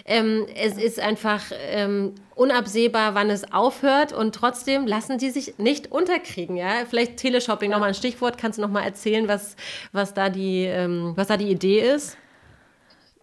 Ähm, 0.06 0.46
es 0.56 0.76
ist 0.76 0.98
einfach 1.00 1.42
ähm, 1.70 2.14
unabsehbar, 2.34 3.14
wann 3.14 3.30
es 3.30 3.52
aufhört 3.52 4.12
und 4.12 4.34
trotzdem 4.34 4.86
lassen 4.86 5.18
die 5.18 5.30
sich 5.30 5.58
nicht 5.58 5.92
unterkriegen. 5.92 6.56
Ja? 6.56 6.84
Vielleicht 6.88 7.16
Teleshopping 7.18 7.70
ja. 7.70 7.76
nochmal 7.76 7.90
ein 7.90 7.94
Stichwort. 7.94 8.38
Kannst 8.38 8.58
du 8.58 8.62
nochmal 8.62 8.84
erzählen, 8.84 9.28
was, 9.28 9.56
was, 9.92 10.14
da 10.14 10.28
die, 10.28 10.64
ähm, 10.64 11.12
was 11.16 11.28
da 11.28 11.36
die 11.36 11.50
Idee 11.50 11.80
ist? 11.80 12.16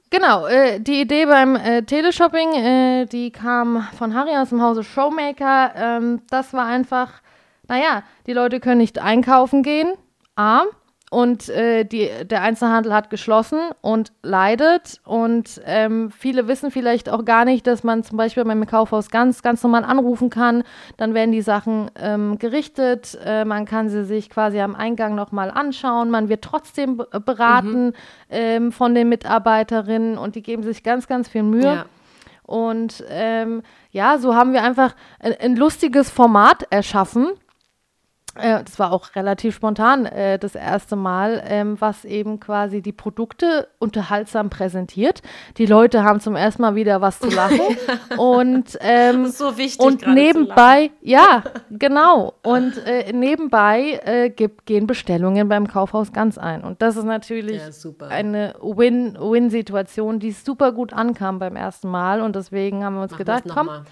Genau, 0.10 0.48
äh, 0.48 0.80
die 0.80 1.02
Idee 1.02 1.26
beim 1.26 1.58
äh, 1.58 1.84
Teleshopping, 1.84 2.54
äh, 2.54 3.06
die 3.06 3.30
kam 3.32 3.86
von 3.98 4.14
Harry 4.14 4.38
aus 4.38 4.50
dem 4.50 4.62
Hause 4.62 4.84
Showmaker. 4.84 5.74
Ähm, 5.76 6.22
das 6.30 6.54
war 6.54 6.66
einfach, 6.66 7.22
naja, 7.68 8.04
die 8.26 8.34
Leute 8.34 8.62
können 8.62 8.78
nicht 8.78 9.00
einkaufen 9.00 9.64
gehen, 9.64 9.94
A. 10.38 10.64
und 11.10 11.48
äh, 11.48 11.86
die, 11.86 12.10
der 12.26 12.42
Einzelhandel 12.42 12.94
hat 12.94 13.10
geschlossen 13.10 13.60
und 13.80 14.12
leidet. 14.24 15.00
Und 15.06 15.62
ähm, 15.66 16.12
viele 16.12 16.50
wissen 16.50 16.70
vielleicht 16.70 17.10
auch 17.10 17.24
gar 17.24 17.46
nicht, 17.46 17.66
dass 17.66 17.86
man 17.86 18.04
zum 18.04 18.18
Beispiel 18.18 18.44
beim 18.44 18.66
Kaufhaus 18.68 19.10
ganz, 19.10 19.42
ganz 19.42 19.64
normal 19.64 19.86
anrufen 19.86 20.30
kann. 20.30 20.64
Dann 20.98 21.14
werden 21.14 21.32
die 21.32 21.42
Sachen 21.42 21.90
ähm, 21.96 22.38
gerichtet. 22.40 23.18
Äh, 23.24 23.46
man 23.46 23.64
kann 23.64 23.88
sie 23.88 24.04
sich 24.04 24.30
quasi 24.30 24.60
am 24.60 24.76
Eingang 24.76 25.16
nochmal 25.16 25.50
anschauen. 25.50 26.10
Man 26.10 26.28
wird 26.28 26.44
trotzdem 26.44 26.98
beraten 26.98 27.86
mhm. 27.86 27.94
ähm, 28.30 28.72
von 28.74 28.94
den 28.94 29.08
Mitarbeiterinnen 29.08 30.18
und 30.18 30.36
die 30.36 30.44
geben 30.44 30.64
sich 30.64 30.84
ganz, 30.84 31.08
ganz 31.08 31.30
viel 31.30 31.44
Mühe. 31.44 31.64
Ja. 31.64 31.86
Und 32.44 33.04
ähm, 33.10 33.62
ja, 33.92 34.18
so 34.18 34.36
haben 34.36 34.52
wir 34.52 34.64
einfach 34.64 34.94
ein, 35.20 35.34
ein 35.40 35.56
lustiges 35.56 36.10
Format 36.10 36.68
erschaffen 36.70 37.30
äh, 38.38 38.64
das 38.64 38.80
war 38.80 38.92
auch 38.92 39.16
relativ 39.16 39.56
spontan 39.56 40.06
äh, 40.06 40.40
das 40.40 40.56
erste 40.56 40.96
Mal, 40.96 41.44
ähm, 41.46 41.80
was 41.80 42.06
eben 42.06 42.40
quasi 42.40 42.82
die 42.82 42.92
Produkte 42.92 43.68
unterhaltsam 43.80 44.50
präsentiert. 44.50 45.22
Die 45.58 45.66
Leute 45.66 46.04
haben 46.04 46.20
zum 46.20 46.36
ersten 46.36 46.62
Mal 46.62 46.76
wieder 46.76 47.02
was 47.02 47.20
zu 47.20 47.30
lachen. 47.30 47.60
und 48.18 48.78
ähm, 48.82 49.28
so 49.28 49.58
wichtig, 49.58 49.86
und 49.86 50.08
nebenbei, 50.08 50.92
ja, 51.02 51.44
genau. 51.70 52.34
Und 52.44 52.78
äh, 52.86 53.12
nebenbei 53.14 54.00
äh, 54.06 54.30
gibt, 54.30 54.66
gehen 54.66 54.88
Bestellungen 54.88 55.50
beim 55.50 55.68
Kaufhaus 55.68 56.14
ganz 56.14 56.38
ein. 56.38 56.64
Und 56.64 56.82
das 56.82 56.98
ist 56.98 57.06
natürlich 57.06 57.62
ja, 57.62 58.08
eine 58.08 58.56
Win-Win-Situation, 58.62 60.20
die 60.20 60.32
super 60.32 60.72
gut 60.72 60.94
ankam 60.94 61.40
beim 61.40 61.56
ersten 61.56 61.90
Mal. 61.90 62.22
Und 62.22 62.36
deswegen 62.36 62.84
haben 62.84 62.96
wir 62.96 63.02
uns 63.04 63.12
Machen 63.12 63.18
gedacht, 63.20 63.44
komm. 63.48 63.66
Mal 63.68 63.84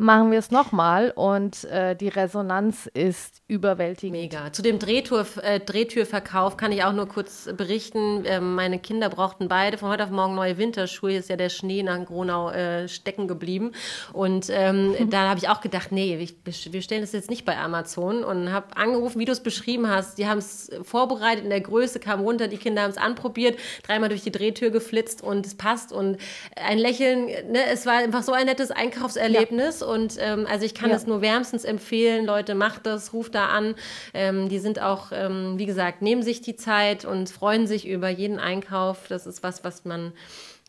machen 0.00 0.30
wir 0.30 0.38
es 0.38 0.50
nochmal 0.50 1.12
und 1.14 1.64
äh, 1.64 1.94
die 1.94 2.08
Resonanz 2.08 2.86
ist 2.86 3.42
überwältigend. 3.48 4.18
Mega. 4.18 4.50
Zu 4.50 4.62
dem 4.62 4.78
Drehtour, 4.78 5.26
äh, 5.42 5.60
Drehtürverkauf 5.60 6.56
kann 6.56 6.72
ich 6.72 6.82
auch 6.84 6.94
nur 6.94 7.06
kurz 7.06 7.50
berichten. 7.54 8.22
Ähm, 8.24 8.54
meine 8.54 8.78
Kinder 8.78 9.10
brauchten 9.10 9.48
beide 9.48 9.76
von 9.76 9.90
heute 9.90 10.04
auf 10.04 10.10
morgen 10.10 10.34
neue 10.34 10.56
Winterschuhe. 10.56 11.16
Ist 11.16 11.28
ja 11.28 11.36
der 11.36 11.50
Schnee 11.50 11.82
nach 11.82 12.02
Gronau 12.06 12.50
äh, 12.50 12.88
stecken 12.88 13.28
geblieben. 13.28 13.72
Und 14.14 14.46
ähm, 14.48 14.92
mhm. 14.92 15.10
da 15.10 15.28
habe 15.28 15.38
ich 15.38 15.50
auch 15.50 15.60
gedacht, 15.60 15.92
nee, 15.92 16.18
wir, 16.18 16.54
wir 16.72 16.82
stellen 16.82 17.02
das 17.02 17.12
jetzt 17.12 17.28
nicht 17.28 17.44
bei 17.44 17.58
Amazon 17.58 18.24
und 18.24 18.50
habe 18.50 18.74
angerufen, 18.78 19.18
wie 19.20 19.26
du 19.26 19.32
es 19.32 19.42
beschrieben 19.42 19.88
hast. 19.88 20.16
Die 20.16 20.26
haben 20.26 20.38
es 20.38 20.70
vorbereitet 20.82 21.44
in 21.44 21.50
der 21.50 21.60
Größe, 21.60 22.00
kam 22.00 22.20
runter, 22.20 22.48
die 22.48 22.56
Kinder 22.56 22.82
haben 22.82 22.90
es 22.90 22.96
anprobiert, 22.96 23.58
dreimal 23.82 24.08
durch 24.08 24.22
die 24.22 24.32
Drehtür 24.32 24.70
geflitzt 24.70 25.22
und 25.22 25.44
es 25.44 25.56
passt. 25.56 25.92
Und 25.92 26.16
ein 26.56 26.78
Lächeln, 26.78 27.26
ne, 27.26 27.66
es 27.70 27.84
war 27.84 27.98
einfach 27.98 28.22
so 28.22 28.32
ein 28.32 28.46
nettes 28.46 28.70
Einkaufserlebnis. 28.70 29.80
Ja. 29.80 29.89
Und 29.90 30.16
ähm, 30.18 30.46
also 30.48 30.64
ich 30.64 30.74
kann 30.74 30.90
es 30.90 31.06
nur 31.06 31.20
wärmstens 31.20 31.64
empfehlen. 31.64 32.24
Leute, 32.24 32.54
macht 32.54 32.86
das, 32.86 33.12
ruft 33.12 33.34
da 33.34 33.46
an. 33.46 33.74
Ähm, 34.14 34.48
die 34.48 34.58
sind 34.58 34.80
auch, 34.80 35.08
ähm, 35.12 35.54
wie 35.58 35.66
gesagt, 35.66 36.00
nehmen 36.00 36.22
sich 36.22 36.40
die 36.40 36.56
Zeit 36.56 37.04
und 37.04 37.28
freuen 37.28 37.66
sich 37.66 37.88
über 37.88 38.08
jeden 38.08 38.38
Einkauf. 38.38 39.08
Das 39.08 39.26
ist 39.26 39.42
was, 39.42 39.64
was 39.64 39.84
man 39.84 40.12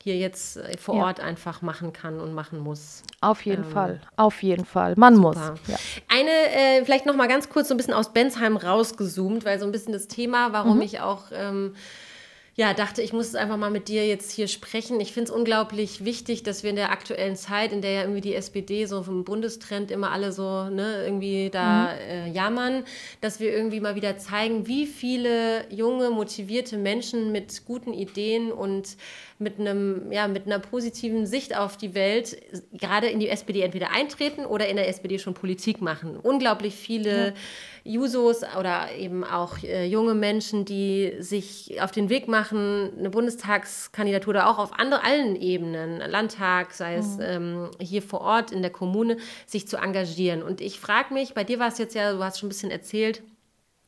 hier 0.04 0.18
jetzt 0.18 0.58
äh, 0.58 0.78
vor 0.78 0.96
Ort 0.96 1.20
ja. 1.20 1.26
einfach 1.26 1.62
machen 1.62 1.94
kann 1.94 2.20
und 2.20 2.34
machen 2.34 2.60
muss. 2.60 3.04
Auf 3.22 3.46
jeden 3.46 3.64
ähm, 3.64 3.72
Fall, 3.72 4.02
auf 4.16 4.42
jeden 4.42 4.66
Fall. 4.66 4.96
Man 4.98 5.16
super. 5.16 5.28
muss. 5.28 5.68
Ja. 5.68 5.78
Eine, 6.10 6.30
äh, 6.30 6.86
vielleicht 6.86 7.06
noch 7.06 7.16
mal 7.16 7.28
ganz 7.28 7.50
kurz 7.50 7.68
so 7.68 7.76
ein 7.76 7.78
bisschen 7.78 7.94
aus 7.94 8.12
Bensheim 8.14 8.58
rausgezoomt, 8.58 9.46
weil 9.46 9.60
so 9.60 9.66
ein 9.66 9.72
bisschen 9.72 9.94
das 9.94 10.08
Thema, 10.08 10.54
warum 10.54 10.78
mhm. 10.78 10.82
ich 10.82 11.00
auch 11.02 11.26
ähm, 11.32 11.76
ja, 12.56 12.74
dachte, 12.74 13.02
ich 13.02 13.14
muss 13.14 13.28
es 13.28 13.36
einfach 13.36 13.56
mal 13.56 13.72
mit 13.72 13.88
dir 13.88 14.06
jetzt 14.06 14.30
hier 14.32 14.50
sprechen. 14.50 15.00
Ich 15.00 15.14
finde 15.14 15.32
es 15.32 15.36
unglaublich 15.36 16.04
wichtig, 16.04 16.44
dass 16.44 16.64
wir 16.64 16.70
in 16.70 16.76
der 16.76 16.92
aktuellen 16.92 17.38
Zeit, 17.38 17.72
in 17.72 17.82
der 17.82 17.92
ja 17.92 18.02
irgendwie 18.02 18.20
die 18.20 18.36
SPD 18.36 18.86
so 18.86 19.04
vom 19.04 19.24
Bundestrend 19.24 19.90
immer 19.90 20.12
alle 20.12 20.34
so 20.34 20.66
ne, 20.70 21.04
irgendwie 21.06 21.50
da 21.50 21.94
mhm. 21.94 22.10
äh, 22.10 22.30
jammern, 22.32 22.84
dass 23.22 23.40
wir 23.40 23.54
irgendwie 23.54 23.80
mal 23.80 23.96
wieder 23.96 24.18
zeigen, 24.18 24.68
wie 24.68 24.86
viele 24.86 25.66
junge, 25.74 26.10
motivierte 26.10 26.78
Menschen 26.78 27.32
mit 27.32 27.66
guten 27.66 27.94
Ideen 27.94 28.52
und 28.52 28.98
mit 29.40 29.60
einem, 29.60 30.12
ja, 30.12 30.28
mit 30.28 30.46
einer 30.46 30.60
positiven 30.60 31.26
Sicht 31.26 31.58
auf 31.58 31.76
die 31.76 31.96
Welt 31.96 32.38
gerade 32.74 33.08
in 33.08 33.20
die 33.20 33.30
SPD 33.30 33.62
entweder 33.62 33.92
eintreten 33.92 34.46
oder 34.46 34.68
in 34.68 34.76
der 34.76 34.88
SPD 34.88 35.20
schon 35.20 35.34
Politik 35.34 35.82
machen. 35.82 36.16
Unglaublich 36.16 36.76
viele 36.76 37.28
ja. 37.28 37.34
Jusos 37.84 38.44
oder 38.60 38.90
eben 38.96 39.24
auch 39.24 39.58
äh, 39.64 39.86
junge 39.86 40.14
Menschen, 40.14 40.66
die 40.66 41.14
sich 41.20 41.82
auf 41.82 41.92
den 41.92 42.10
Weg 42.10 42.28
machen, 42.28 42.41
eine 42.50 43.10
Bundestagskandidatur 43.12 44.32
oder 44.32 44.50
auch 44.50 44.58
auf 44.58 44.74
andere, 44.80 45.04
allen 45.04 45.36
Ebenen, 45.36 46.00
Landtag, 46.00 46.74
sei 46.74 46.96
es 46.96 47.18
mhm. 47.18 47.24
ähm, 47.24 47.72
hier 47.80 48.02
vor 48.02 48.22
Ort 48.22 48.52
in 48.52 48.62
der 48.62 48.72
Kommune, 48.72 49.18
sich 49.46 49.68
zu 49.68 49.78
engagieren. 49.78 50.42
Und 50.42 50.62
ich 50.62 50.80
frage 50.80 51.14
mich, 51.14 51.34
bei 51.34 51.44
dir 51.44 51.60
war 51.60 51.68
es 51.68 51.78
jetzt 51.78 51.94
ja, 51.94 52.14
du 52.14 52.24
hast 52.24 52.40
schon 52.40 52.48
ein 52.48 52.50
bisschen 52.50 52.72
erzählt, 52.72 53.22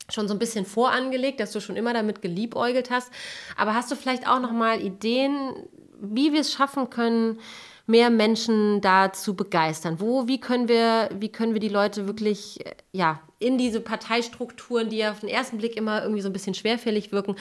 schon 0.09 0.27
so 0.27 0.33
ein 0.33 0.39
bisschen 0.39 0.65
vorangelegt, 0.65 1.39
dass 1.39 1.51
du 1.51 1.61
schon 1.61 1.75
immer 1.75 1.93
damit 1.93 2.21
geliebäugelt 2.21 2.91
hast. 2.91 3.11
Aber 3.57 3.73
hast 3.73 3.91
du 3.91 3.95
vielleicht 3.95 4.27
auch 4.27 4.39
noch 4.39 4.51
mal 4.51 4.81
Ideen, 4.81 5.53
wie 5.99 6.33
wir 6.33 6.41
es 6.41 6.51
schaffen 6.51 6.89
können, 6.89 7.39
mehr 7.85 8.09
Menschen 8.09 8.81
da 8.81 9.11
zu 9.13 9.35
begeistern? 9.35 9.99
Wo, 9.99 10.27
wie 10.27 10.39
können 10.39 10.67
wir, 10.67 11.09
wie 11.17 11.29
können 11.29 11.53
wir 11.53 11.59
die 11.59 11.69
Leute 11.69 12.07
wirklich, 12.07 12.65
äh, 12.65 12.75
ja, 12.91 13.21
in 13.39 13.57
diese 13.57 13.81
Parteistrukturen, 13.81 14.89
die 14.89 14.97
ja 14.97 15.11
auf 15.11 15.19
den 15.19 15.29
ersten 15.29 15.57
Blick 15.57 15.75
immer 15.75 16.01
irgendwie 16.01 16.21
so 16.21 16.29
ein 16.29 16.33
bisschen 16.33 16.53
schwerfällig 16.53 17.11
wirken, 17.11 17.35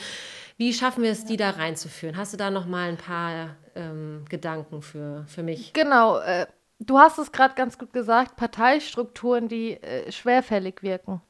wie 0.62 0.72
schaffen 0.72 1.02
wir 1.02 1.10
es, 1.10 1.24
die 1.24 1.36
da 1.36 1.50
reinzuführen? 1.50 2.16
Hast 2.16 2.32
du 2.32 2.36
da 2.36 2.48
noch 2.48 2.66
mal 2.66 2.88
ein 2.88 2.96
paar 2.96 3.56
ähm, 3.74 4.24
Gedanken 4.28 4.80
für, 4.80 5.24
für 5.26 5.42
mich? 5.42 5.72
Genau, 5.72 6.18
äh, 6.18 6.46
du 6.78 6.98
hast 6.98 7.18
es 7.18 7.32
gerade 7.32 7.54
ganz 7.56 7.78
gut 7.78 7.92
gesagt, 7.92 8.36
Parteistrukturen, 8.36 9.48
die 9.48 9.72
äh, 9.72 10.12
schwerfällig 10.12 10.82
wirken. 10.84 11.20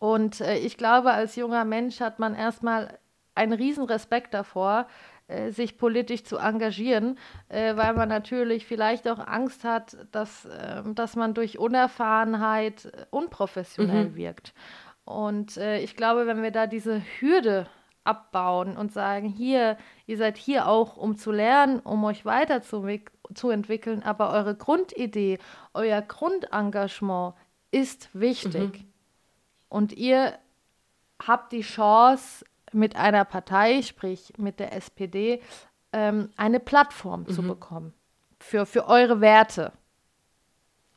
Und 0.00 0.40
äh, 0.40 0.58
ich 0.58 0.76
glaube, 0.76 1.12
als 1.12 1.36
junger 1.36 1.64
Mensch 1.64 2.00
hat 2.00 2.18
man 2.18 2.34
erstmal 2.34 2.98
einen 3.36 3.52
riesen 3.52 3.84
Respekt 3.84 4.34
davor, 4.34 4.88
äh, 5.28 5.52
sich 5.52 5.78
politisch 5.78 6.24
zu 6.24 6.38
engagieren, 6.38 7.16
äh, 7.48 7.76
weil 7.76 7.94
man 7.94 8.08
natürlich 8.08 8.66
vielleicht 8.66 9.06
auch 9.06 9.20
Angst 9.20 9.62
hat, 9.62 9.96
dass, 10.10 10.48
ähm, 10.50 10.96
dass 10.96 11.14
man 11.14 11.32
durch 11.32 11.60
Unerfahrenheit 11.60 12.86
äh, 12.86 13.06
unprofessionell 13.10 14.06
mhm. 14.06 14.16
wirkt. 14.16 14.52
Und 15.04 15.56
ich 15.56 15.96
glaube, 15.96 16.26
wenn 16.26 16.42
wir 16.42 16.50
da 16.50 16.66
diese 16.66 17.00
Hürde 17.18 17.66
abbauen 18.08 18.76
und 18.76 18.92
sagen, 18.92 19.28
hier, 19.28 19.76
ihr 20.06 20.16
seid 20.16 20.36
hier 20.36 20.66
auch, 20.66 20.96
um 20.96 21.16
zu 21.16 21.30
lernen, 21.30 21.80
um 21.80 22.02
euch 22.04 22.24
weiterzuentwickeln, 22.24 24.02
aber 24.02 24.30
eure 24.32 24.54
Grundidee, 24.54 25.38
euer 25.74 26.00
Grundengagement 26.02 27.34
ist 27.70 28.08
wichtig. 28.14 28.82
Mhm. 28.82 28.92
Und 29.68 29.92
ihr 29.92 30.38
habt 31.20 31.52
die 31.52 31.60
Chance, 31.60 32.44
mit 32.72 32.96
einer 32.96 33.24
Partei, 33.24 33.82
sprich 33.82 34.32
mit 34.36 34.60
der 34.60 34.74
SPD, 34.74 35.40
ähm, 35.92 36.30
eine 36.36 36.60
Plattform 36.60 37.22
mhm. 37.22 37.28
zu 37.28 37.42
bekommen 37.42 37.94
für, 38.38 38.66
für 38.66 38.86
eure 38.86 39.20
Werte. 39.20 39.72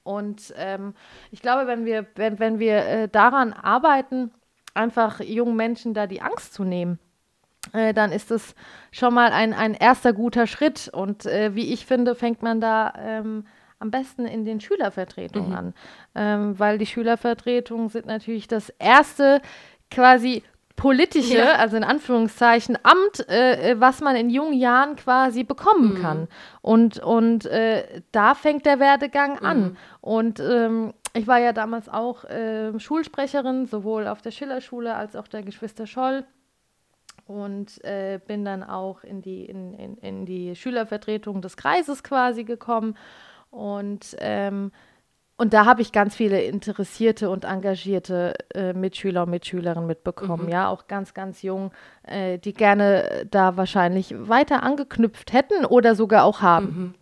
Und 0.03 0.53
ähm, 0.57 0.95
ich 1.29 1.41
glaube, 1.41 1.67
wenn 1.67 1.85
wir, 1.85 2.07
wenn, 2.15 2.39
wenn 2.39 2.59
wir 2.59 2.85
äh, 2.85 3.07
daran 3.07 3.53
arbeiten, 3.53 4.31
einfach 4.73 5.19
jungen 5.19 5.55
Menschen 5.55 5.93
da 5.93 6.07
die 6.07 6.21
Angst 6.21 6.53
zu 6.53 6.63
nehmen, 6.63 6.99
äh, 7.73 7.93
dann 7.93 8.11
ist 8.11 8.31
es 8.31 8.55
schon 8.91 9.13
mal 9.13 9.31
ein, 9.31 9.53
ein 9.53 9.73
erster 9.73 10.13
guter 10.13 10.47
Schritt. 10.47 10.89
Und 10.93 11.25
äh, 11.25 11.55
wie 11.55 11.73
ich 11.73 11.85
finde, 11.85 12.15
fängt 12.15 12.41
man 12.41 12.61
da 12.61 12.93
ähm, 12.97 13.45
am 13.79 13.91
besten 13.91 14.25
in 14.25 14.45
den 14.45 14.61
Schülervertretungen 14.61 15.49
mhm. 15.49 15.55
an, 15.55 15.73
ähm, 16.15 16.59
weil 16.59 16.77
die 16.77 16.85
Schülervertretungen 16.85 17.89
sind 17.89 18.05
natürlich 18.05 18.47
das 18.47 18.69
erste 18.69 19.41
quasi 19.89 20.43
politische, 20.75 21.37
ja. 21.37 21.55
also 21.57 21.77
in 21.77 21.83
Anführungszeichen, 21.83 22.77
Amt, 22.81 23.29
äh, 23.29 23.71
äh, 23.71 23.79
was 23.79 24.01
man 24.01 24.15
in 24.15 24.31
jungen 24.31 24.53
Jahren 24.53 24.95
quasi 24.95 25.43
bekommen 25.43 25.93
mhm. 25.93 26.01
kann. 26.01 26.27
Und, 26.61 26.97
und 26.97 27.45
äh, 27.45 28.01
da 28.11 28.33
fängt 28.33 28.65
der 28.65 28.79
Werdegang 28.79 29.33
mhm. 29.33 29.45
an. 29.45 29.77
Und 30.01 30.39
ähm, 30.39 30.93
ich 31.13 31.27
war 31.27 31.39
ja 31.39 31.53
damals 31.53 31.89
auch 31.89 32.23
äh, 32.25 32.77
Schulsprecherin, 32.79 33.65
sowohl 33.65 34.07
auf 34.07 34.21
der 34.21 34.31
Schillerschule 34.31 34.95
als 34.95 35.15
auch 35.15 35.27
der 35.27 35.43
Geschwister 35.43 35.87
Scholl. 35.87 36.25
Und 37.25 37.83
äh, 37.83 38.19
bin 38.25 38.43
dann 38.43 38.63
auch 38.63 39.03
in 39.03 39.21
die, 39.21 39.45
in, 39.45 39.73
in, 39.73 39.97
in 39.97 40.25
die 40.25 40.55
Schülervertretung 40.55 41.41
des 41.41 41.55
Kreises 41.55 42.03
quasi 42.03 42.43
gekommen. 42.43 42.97
Und, 43.51 44.15
ähm, 44.19 44.71
und 45.37 45.53
da 45.53 45.65
habe 45.65 45.81
ich 45.81 45.91
ganz 45.91 46.15
viele 46.15 46.41
interessierte 46.41 47.29
und 47.29 47.45
engagierte 47.45 48.33
äh, 48.53 48.73
Mitschüler 48.73 49.23
und 49.23 49.29
Mitschülerinnen 49.29 49.87
mitbekommen, 49.87 50.45
mhm. 50.45 50.51
ja, 50.51 50.67
auch 50.69 50.87
ganz, 50.87 51.13
ganz 51.13 51.41
jung, 51.41 51.71
äh, 52.03 52.37
die 52.37 52.53
gerne 52.53 53.27
da 53.29 53.55
wahrscheinlich 53.55 54.13
weiter 54.17 54.63
angeknüpft 54.63 55.31
hätten 55.33 55.65
oder 55.65 55.95
sogar 55.95 56.25
auch 56.25 56.41
haben. 56.41 56.65
Mhm. 56.65 56.95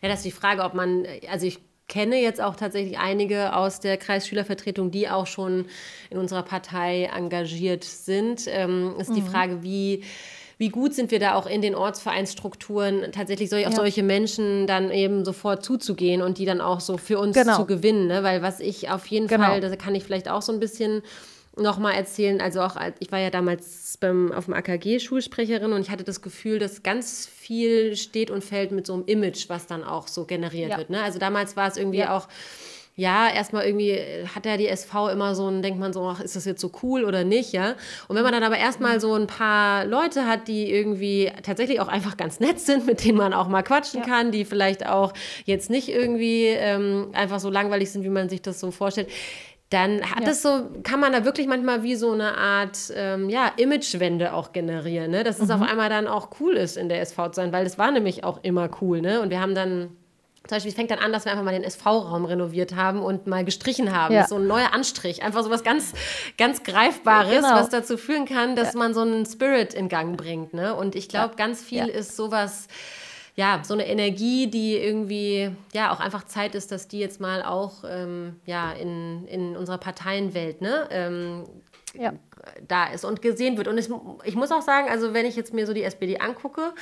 Ja, 0.00 0.08
das 0.08 0.18
ist 0.18 0.26
die 0.26 0.32
Frage, 0.32 0.62
ob 0.62 0.74
man, 0.74 1.06
also 1.30 1.46
ich 1.46 1.60
kenne 1.92 2.16
jetzt 2.16 2.40
auch 2.40 2.56
tatsächlich 2.56 2.98
einige 2.98 3.54
aus 3.54 3.78
der 3.78 3.98
Kreisschülervertretung, 3.98 4.90
die 4.90 5.10
auch 5.10 5.26
schon 5.26 5.66
in 6.08 6.16
unserer 6.16 6.42
Partei 6.42 7.10
engagiert 7.14 7.84
sind. 7.84 8.44
Ähm, 8.46 8.94
ist 8.98 9.10
mhm. 9.10 9.14
die 9.16 9.22
Frage, 9.22 9.62
wie 9.62 10.02
wie 10.56 10.68
gut 10.68 10.94
sind 10.94 11.10
wir 11.10 11.18
da 11.18 11.34
auch 11.34 11.46
in 11.46 11.60
den 11.60 11.74
Ortsvereinsstrukturen 11.74 13.10
tatsächlich 13.10 13.50
solch, 13.50 13.62
ja. 13.62 13.68
auf 13.68 13.74
solche 13.74 14.02
Menschen 14.02 14.66
dann 14.68 14.90
eben 14.92 15.24
sofort 15.24 15.64
zuzugehen 15.64 16.22
und 16.22 16.38
die 16.38 16.44
dann 16.44 16.60
auch 16.60 16.80
so 16.80 16.98
für 16.98 17.18
uns 17.18 17.36
genau. 17.36 17.56
zu 17.56 17.66
gewinnen. 17.66 18.06
Ne? 18.06 18.22
Weil 18.22 18.42
was 18.42 18.60
ich 18.60 18.88
auf 18.88 19.04
jeden 19.06 19.26
genau. 19.26 19.46
Fall, 19.46 19.60
da 19.60 19.74
kann 19.74 19.94
ich 19.94 20.04
vielleicht 20.04 20.30
auch 20.30 20.40
so 20.40 20.52
ein 20.52 20.60
bisschen 20.60 21.02
nochmal 21.56 21.94
erzählen. 21.94 22.40
Also 22.40 22.60
auch, 22.60 22.76
ich 22.98 23.12
war 23.12 23.18
ja 23.18 23.30
damals 23.30 23.96
beim, 23.98 24.32
auf 24.32 24.46
dem 24.46 24.54
AKG 24.54 25.00
Schulsprecherin 25.00 25.72
und 25.72 25.80
ich 25.82 25.90
hatte 25.90 26.04
das 26.04 26.22
Gefühl, 26.22 26.58
dass 26.58 26.82
ganz 26.82 27.26
viel 27.26 27.96
steht 27.96 28.30
und 28.30 28.42
fällt 28.42 28.72
mit 28.72 28.86
so 28.86 28.94
einem 28.94 29.04
Image, 29.06 29.48
was 29.48 29.66
dann 29.66 29.84
auch 29.84 30.08
so 30.08 30.24
generiert 30.24 30.70
ja. 30.70 30.78
wird. 30.78 30.90
Ne? 30.90 31.02
Also 31.02 31.18
damals 31.18 31.56
war 31.56 31.68
es 31.68 31.76
irgendwie 31.76 31.98
ja. 31.98 32.16
auch 32.16 32.28
ja, 32.94 33.30
erstmal 33.30 33.64
irgendwie 33.64 33.98
hat 34.34 34.44
ja 34.44 34.58
die 34.58 34.68
SV 34.68 35.08
immer 35.08 35.34
so 35.34 35.48
ein, 35.48 35.62
denkt 35.62 35.80
man 35.80 35.94
so, 35.94 36.02
ach, 36.02 36.20
ist 36.20 36.36
das 36.36 36.44
jetzt 36.44 36.60
so 36.60 36.70
cool 36.82 37.04
oder 37.04 37.24
nicht, 37.24 37.52
ja? 37.52 37.74
Und 38.06 38.16
wenn 38.16 38.22
man 38.22 38.32
dann 38.32 38.42
aber 38.42 38.58
erstmal 38.58 39.00
so 39.00 39.14
ein 39.14 39.26
paar 39.26 39.86
Leute 39.86 40.26
hat, 40.26 40.46
die 40.46 40.70
irgendwie 40.70 41.32
tatsächlich 41.42 41.80
auch 41.80 41.88
einfach 41.88 42.18
ganz 42.18 42.38
nett 42.38 42.60
sind, 42.60 42.86
mit 42.86 43.02
denen 43.02 43.16
man 43.16 43.32
auch 43.32 43.48
mal 43.48 43.62
quatschen 43.62 44.00
ja. 44.00 44.06
kann, 44.06 44.30
die 44.30 44.44
vielleicht 44.44 44.86
auch 44.86 45.14
jetzt 45.46 45.70
nicht 45.70 45.88
irgendwie 45.88 46.48
ähm, 46.48 47.08
einfach 47.14 47.40
so 47.40 47.48
langweilig 47.48 47.90
sind, 47.90 48.04
wie 48.04 48.10
man 48.10 48.28
sich 48.28 48.42
das 48.42 48.60
so 48.60 48.70
vorstellt, 48.70 49.08
dann 49.72 50.02
hat 50.02 50.26
ja. 50.26 50.34
so, 50.34 50.68
kann 50.82 51.00
man 51.00 51.12
da 51.12 51.24
wirklich 51.24 51.46
manchmal 51.46 51.82
wie 51.82 51.94
so 51.94 52.12
eine 52.12 52.36
Art 52.36 52.92
ähm, 52.94 53.30
ja, 53.30 53.52
Imagewende 53.56 54.34
auch 54.34 54.52
generieren, 54.52 55.10
ne? 55.10 55.24
dass 55.24 55.38
es 55.38 55.48
mhm. 55.48 55.54
auf 55.54 55.62
einmal 55.62 55.88
dann 55.88 56.06
auch 56.06 56.28
cool 56.40 56.54
ist, 56.56 56.76
in 56.76 56.88
der 56.88 57.00
SV 57.00 57.30
zu 57.30 57.36
sein, 57.36 57.52
weil 57.52 57.64
es 57.64 57.78
war 57.78 57.90
nämlich 57.90 58.22
auch 58.24 58.40
immer 58.42 58.68
cool. 58.80 59.00
Ne? 59.00 59.20
Und 59.20 59.30
wir 59.30 59.40
haben 59.40 59.54
dann 59.54 59.96
zum 60.48 60.56
Beispiel, 60.56 60.70
es 60.70 60.74
fängt 60.74 60.90
dann 60.90 60.98
an, 60.98 61.12
dass 61.12 61.24
wir 61.24 61.32
einfach 61.32 61.44
mal 61.44 61.52
den 61.52 61.62
SV-Raum 61.62 62.24
renoviert 62.24 62.74
haben 62.74 63.00
und 63.00 63.28
mal 63.28 63.44
gestrichen 63.44 63.96
haben. 63.96 64.12
Ja. 64.12 64.26
So 64.26 64.36
ein 64.36 64.46
neuer 64.46 64.72
Anstrich. 64.74 65.22
Einfach 65.22 65.44
so 65.44 65.50
was 65.50 65.62
ganz, 65.62 65.92
ganz 66.36 66.64
Greifbares, 66.64 67.36
genau. 67.36 67.54
was 67.54 67.68
dazu 67.68 67.96
führen 67.96 68.26
kann, 68.26 68.56
dass 68.56 68.74
ja. 68.74 68.78
man 68.78 68.92
so 68.92 69.02
einen 69.02 69.24
Spirit 69.24 69.72
in 69.72 69.88
Gang 69.88 70.16
bringt. 70.16 70.52
Ne? 70.52 70.74
Und 70.74 70.96
ich 70.96 71.08
glaube, 71.08 71.36
ganz 71.36 71.62
viel 71.62 71.86
ist 71.86 72.16
sowas, 72.16 72.66
ja, 73.34 73.62
so 73.64 73.74
eine 73.74 73.86
Energie, 73.86 74.48
die 74.48 74.76
irgendwie, 74.76 75.50
ja, 75.72 75.92
auch 75.92 76.00
einfach 76.00 76.24
Zeit 76.24 76.54
ist, 76.54 76.70
dass 76.70 76.88
die 76.88 76.98
jetzt 76.98 77.20
mal 77.20 77.42
auch, 77.42 77.84
ähm, 77.88 78.36
ja, 78.44 78.72
in, 78.72 79.26
in 79.26 79.56
unserer 79.56 79.78
Parteienwelt, 79.78 80.60
ne, 80.60 80.86
ähm, 80.90 81.44
ja. 81.94 82.12
da 82.68 82.86
ist 82.86 83.04
und 83.04 83.22
gesehen 83.22 83.56
wird. 83.56 83.68
Und 83.68 83.78
es, 83.78 83.88
ich 84.24 84.34
muss 84.34 84.52
auch 84.52 84.62
sagen, 84.62 84.88
also 84.90 85.14
wenn 85.14 85.24
ich 85.24 85.36
jetzt 85.36 85.54
mir 85.54 85.66
so 85.66 85.72
die 85.72 85.82
SPD 85.82 86.18
angucke, 86.18 86.74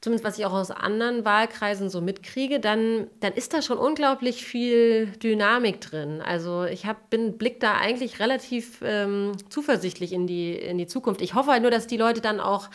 zumindest 0.00 0.24
was 0.24 0.38
ich 0.38 0.46
auch 0.46 0.52
aus 0.52 0.70
anderen 0.70 1.24
Wahlkreisen 1.24 1.90
so 1.90 2.00
mitkriege, 2.00 2.60
dann, 2.60 3.08
dann 3.18 3.32
ist 3.32 3.52
da 3.52 3.60
schon 3.60 3.76
unglaublich 3.76 4.44
viel 4.44 5.06
Dynamik 5.22 5.80
drin. 5.80 6.22
Also 6.22 6.64
ich 6.64 6.86
hab, 6.86 7.10
bin 7.10 7.36
blick 7.36 7.60
da 7.60 7.76
eigentlich 7.76 8.20
relativ 8.20 8.80
ähm, 8.82 9.32
zuversichtlich 9.50 10.12
in 10.12 10.26
die, 10.26 10.54
in 10.54 10.78
die 10.78 10.86
Zukunft. 10.86 11.20
Ich 11.20 11.34
hoffe 11.34 11.50
halt 11.50 11.62
nur, 11.62 11.70
dass 11.70 11.86
die 11.86 11.98
Leute 11.98 12.20
dann 12.20 12.40
auch 12.40 12.70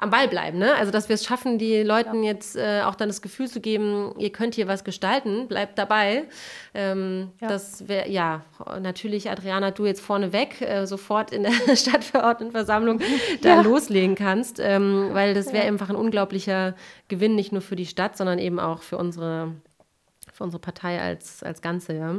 am 0.00 0.08
Ball 0.08 0.28
bleiben. 0.28 0.58
Ne? 0.58 0.74
Also, 0.74 0.90
dass 0.90 1.08
wir 1.08 1.14
es 1.14 1.24
schaffen, 1.24 1.58
die 1.58 1.82
Leuten 1.82 2.22
ja. 2.22 2.30
jetzt 2.30 2.56
äh, 2.56 2.82
auch 2.84 2.94
dann 2.94 3.08
das 3.08 3.20
Gefühl 3.20 3.48
zu 3.48 3.60
geben, 3.60 4.14
ihr 4.18 4.30
könnt 4.30 4.54
hier 4.54 4.66
was 4.66 4.82
gestalten, 4.82 5.46
bleibt 5.46 5.78
dabei. 5.78 6.24
Ähm, 6.72 7.32
ja. 7.40 7.48
Das 7.48 7.86
wäre, 7.86 8.08
ja, 8.08 8.42
natürlich, 8.80 9.30
Adriana, 9.30 9.72
du 9.72 9.84
jetzt 9.84 10.00
vorneweg 10.00 10.62
äh, 10.62 10.86
sofort 10.86 11.32
in 11.32 11.42
der 11.42 11.52
Stadtverordnetenversammlung 11.76 13.00
da 13.42 13.48
ja. 13.48 13.60
loslegen 13.60 14.14
kannst, 14.14 14.58
ähm, 14.58 15.10
weil 15.12 15.34
das 15.34 15.52
wäre 15.52 15.66
einfach 15.66 15.90
ein 15.90 15.96
unglaublicher 15.96 16.74
Gewinn, 17.08 17.34
nicht 17.34 17.52
nur 17.52 17.60
für 17.60 17.76
die 17.76 17.86
Stadt, 17.86 18.16
sondern 18.16 18.38
eben 18.38 18.58
auch 18.58 18.80
für 18.80 18.96
unsere, 18.96 19.52
für 20.32 20.44
unsere 20.44 20.60
Partei 20.60 20.98
als, 20.98 21.42
als 21.42 21.60
Ganze, 21.60 21.94
ja 21.94 22.16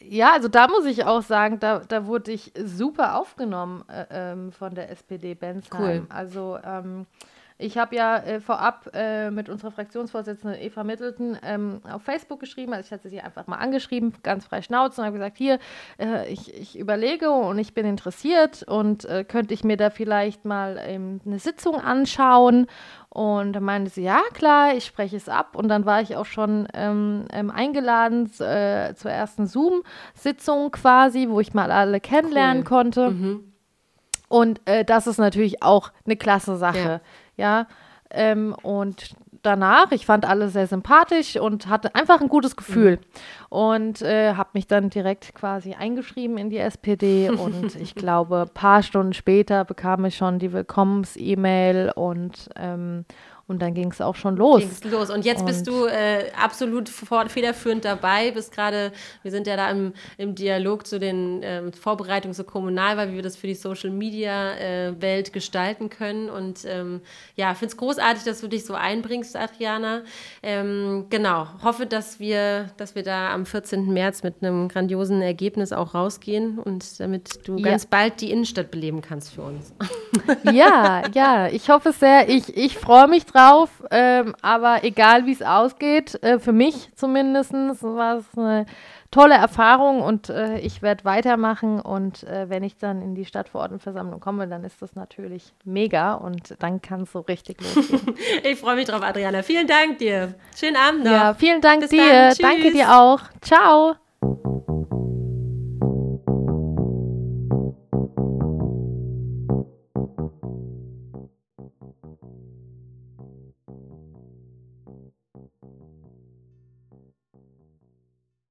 ja, 0.00 0.32
also 0.32 0.48
da 0.48 0.68
muss 0.68 0.84
ich 0.84 1.04
auch 1.04 1.22
sagen, 1.22 1.58
da, 1.60 1.80
da 1.80 2.06
wurde 2.06 2.32
ich 2.32 2.52
super 2.64 3.18
aufgenommen 3.18 3.84
äh, 3.88 4.06
ähm, 4.10 4.52
von 4.52 4.74
der 4.74 4.90
SPD 4.90 5.34
Bensheim. 5.34 5.80
Cool. 5.80 6.06
Also 6.08 6.58
ähm, 6.64 7.06
ich 7.58 7.76
habe 7.76 7.96
ja 7.96 8.18
äh, 8.18 8.40
vorab 8.40 8.90
äh, 8.94 9.30
mit 9.30 9.48
unserer 9.48 9.70
Fraktionsvorsitzenden 9.70 10.60
Eva 10.60 10.84
Middleton 10.84 11.36
ähm, 11.42 11.80
auf 11.90 12.02
Facebook 12.02 12.40
geschrieben, 12.40 12.72
also 12.72 12.86
ich 12.86 12.92
hatte 12.92 13.08
sie 13.08 13.20
einfach 13.20 13.46
mal 13.46 13.56
angeschrieben, 13.56 14.14
ganz 14.22 14.46
frei 14.46 14.62
schnauzen 14.62 15.00
und 15.00 15.06
habe 15.06 15.18
gesagt, 15.18 15.36
hier, 15.36 15.58
äh, 15.98 16.32
ich, 16.32 16.54
ich 16.54 16.78
überlege 16.78 17.30
und 17.30 17.58
ich 17.58 17.74
bin 17.74 17.84
interessiert 17.84 18.62
und 18.62 19.04
äh, 19.04 19.24
könnte 19.24 19.54
ich 19.54 19.64
mir 19.64 19.76
da 19.76 19.90
vielleicht 19.90 20.44
mal 20.44 20.78
ähm, 20.80 21.20
eine 21.26 21.38
Sitzung 21.38 21.76
anschauen 21.76 22.66
und 23.10 23.54
dann 23.54 23.64
meinte 23.64 23.90
sie, 23.90 24.02
ja 24.02 24.20
klar, 24.34 24.74
ich 24.74 24.84
spreche 24.84 25.16
es 25.16 25.28
ab. 25.28 25.56
Und 25.56 25.68
dann 25.68 25.86
war 25.86 26.02
ich 26.02 26.14
auch 26.16 26.26
schon 26.26 26.68
ähm, 26.74 27.24
ähm, 27.32 27.50
eingeladen 27.50 28.26
äh, 28.38 28.94
zur 28.94 29.10
ersten 29.10 29.46
Zoom-Sitzung 29.46 30.70
quasi, 30.70 31.26
wo 31.28 31.40
ich 31.40 31.54
mal 31.54 31.70
alle 31.70 32.00
kennenlernen 32.00 32.58
cool. 32.58 32.68
konnte. 32.68 33.10
Mhm. 33.10 33.52
Und 34.28 34.60
äh, 34.66 34.84
das 34.84 35.06
ist 35.06 35.18
natürlich 35.18 35.62
auch 35.62 35.90
eine 36.04 36.16
klasse 36.16 36.56
Sache. 36.56 36.78
Ja. 36.78 37.00
Ja? 37.38 37.66
Ähm, 38.10 38.54
und 38.62 39.16
danach. 39.42 39.92
Ich 39.92 40.06
fand 40.06 40.26
alle 40.26 40.48
sehr 40.48 40.66
sympathisch 40.66 41.36
und 41.36 41.68
hatte 41.68 41.94
einfach 41.94 42.20
ein 42.20 42.28
gutes 42.28 42.56
Gefühl. 42.56 42.96
Mhm. 42.96 43.00
Und 43.48 44.02
äh, 44.02 44.34
habe 44.34 44.50
mich 44.52 44.66
dann 44.66 44.90
direkt 44.90 45.34
quasi 45.34 45.74
eingeschrieben 45.74 46.38
in 46.38 46.50
die 46.50 46.58
SPD. 46.58 47.30
und 47.30 47.74
ich 47.76 47.94
glaube, 47.94 48.42
ein 48.42 48.54
paar 48.54 48.82
Stunden 48.82 49.12
später 49.12 49.64
bekam 49.64 50.04
ich 50.04 50.16
schon 50.16 50.38
die 50.38 50.52
Willkommens-E-Mail 50.52 51.92
und 51.94 52.50
ähm, 52.56 53.04
und 53.48 53.62
dann 53.62 53.72
ging 53.72 53.90
es 53.90 54.02
auch 54.02 54.14
schon 54.14 54.36
los. 54.36 54.60
Ging's 54.60 54.84
los. 54.84 55.08
Und 55.08 55.24
jetzt 55.24 55.40
und 55.40 55.46
bist 55.46 55.66
du 55.66 55.86
äh, 55.86 56.30
absolut 56.38 56.88
federführend 56.88 57.82
dabei. 57.82 58.30
Bist 58.30 58.52
gerade, 58.52 58.92
wir 59.22 59.30
sind 59.30 59.46
ja 59.46 59.56
da 59.56 59.70
im, 59.70 59.94
im 60.18 60.34
Dialog 60.34 60.86
zu 60.86 61.00
den 61.00 61.40
ähm, 61.42 61.72
Vorbereitungen 61.72 62.34
zur 62.34 62.44
Kommunalwahl, 62.44 63.10
wie 63.10 63.14
wir 63.14 63.22
das 63.22 63.36
für 63.36 63.46
die 63.46 63.54
Social 63.54 63.88
Media 63.88 64.52
äh, 64.58 65.00
Welt 65.00 65.32
gestalten 65.32 65.88
können. 65.88 66.28
Und 66.28 66.66
ähm, 66.66 67.00
ja, 67.36 67.54
finde 67.54 67.72
es 67.72 67.76
großartig, 67.78 68.24
dass 68.24 68.42
du 68.42 68.48
dich 68.48 68.66
so 68.66 68.74
einbringst, 68.74 69.34
Adriana. 69.34 70.02
Ähm, 70.42 71.06
genau, 71.08 71.48
hoffe, 71.64 71.86
dass 71.86 72.20
wir, 72.20 72.68
dass 72.76 72.94
wir 72.94 73.02
da 73.02 73.32
am 73.32 73.46
14. 73.46 73.90
März 73.90 74.22
mit 74.22 74.42
einem 74.42 74.68
grandiosen 74.68 75.22
Ergebnis 75.22 75.72
auch 75.72 75.94
rausgehen 75.94 76.58
und 76.58 77.00
damit 77.00 77.48
du 77.48 77.56
ja. 77.56 77.70
ganz 77.70 77.86
bald 77.86 78.20
die 78.20 78.30
Innenstadt 78.30 78.70
beleben 78.70 79.00
kannst 79.00 79.32
für 79.32 79.42
uns. 79.42 79.72
Ja, 80.52 81.02
ja, 81.14 81.48
ich 81.48 81.70
hoffe 81.70 81.92
sehr. 81.92 82.28
Ich, 82.28 82.54
ich 82.54 82.76
freue 82.76 83.08
mich 83.08 83.24
drauf 83.24 83.37
drauf, 83.38 83.70
ähm, 83.90 84.34
aber 84.42 84.84
egal 84.84 85.26
wie 85.26 85.32
es 85.32 85.42
ausgeht, 85.42 86.22
äh, 86.22 86.38
für 86.38 86.52
mich 86.52 86.90
zumindest 86.94 87.52
war 87.52 88.18
es 88.18 88.26
eine 88.36 88.66
tolle 89.10 89.34
Erfahrung 89.34 90.02
und 90.02 90.28
äh, 90.28 90.58
ich 90.58 90.82
werde 90.82 91.04
weitermachen 91.04 91.80
und 91.80 92.24
äh, 92.24 92.50
wenn 92.50 92.62
ich 92.62 92.76
dann 92.76 93.00
in 93.00 93.14
die 93.14 93.24
Stadtverordnetenversammlung 93.24 94.20
komme, 94.20 94.48
dann 94.48 94.64
ist 94.64 94.82
das 94.82 94.94
natürlich 94.94 95.54
mega 95.64 96.14
und 96.14 96.56
dann 96.58 96.82
kann 96.82 97.02
es 97.02 97.12
so 97.12 97.20
richtig 97.20 97.60
losgehen. 97.62 98.14
ich 98.42 98.58
freue 98.58 98.76
mich 98.76 98.86
drauf, 98.86 99.02
Adriana. 99.02 99.42
Vielen 99.42 99.66
Dank 99.66 99.98
dir. 99.98 100.34
Schönen 100.54 100.76
Abend 100.76 101.04
noch. 101.04 101.10
Ja, 101.10 101.34
vielen 101.34 101.60
Dank 101.60 101.80
Bis 101.80 101.90
dir. 101.90 102.34
Danke 102.40 102.70
dir 102.70 102.98
auch. 102.98 103.20
Ciao. 103.40 103.94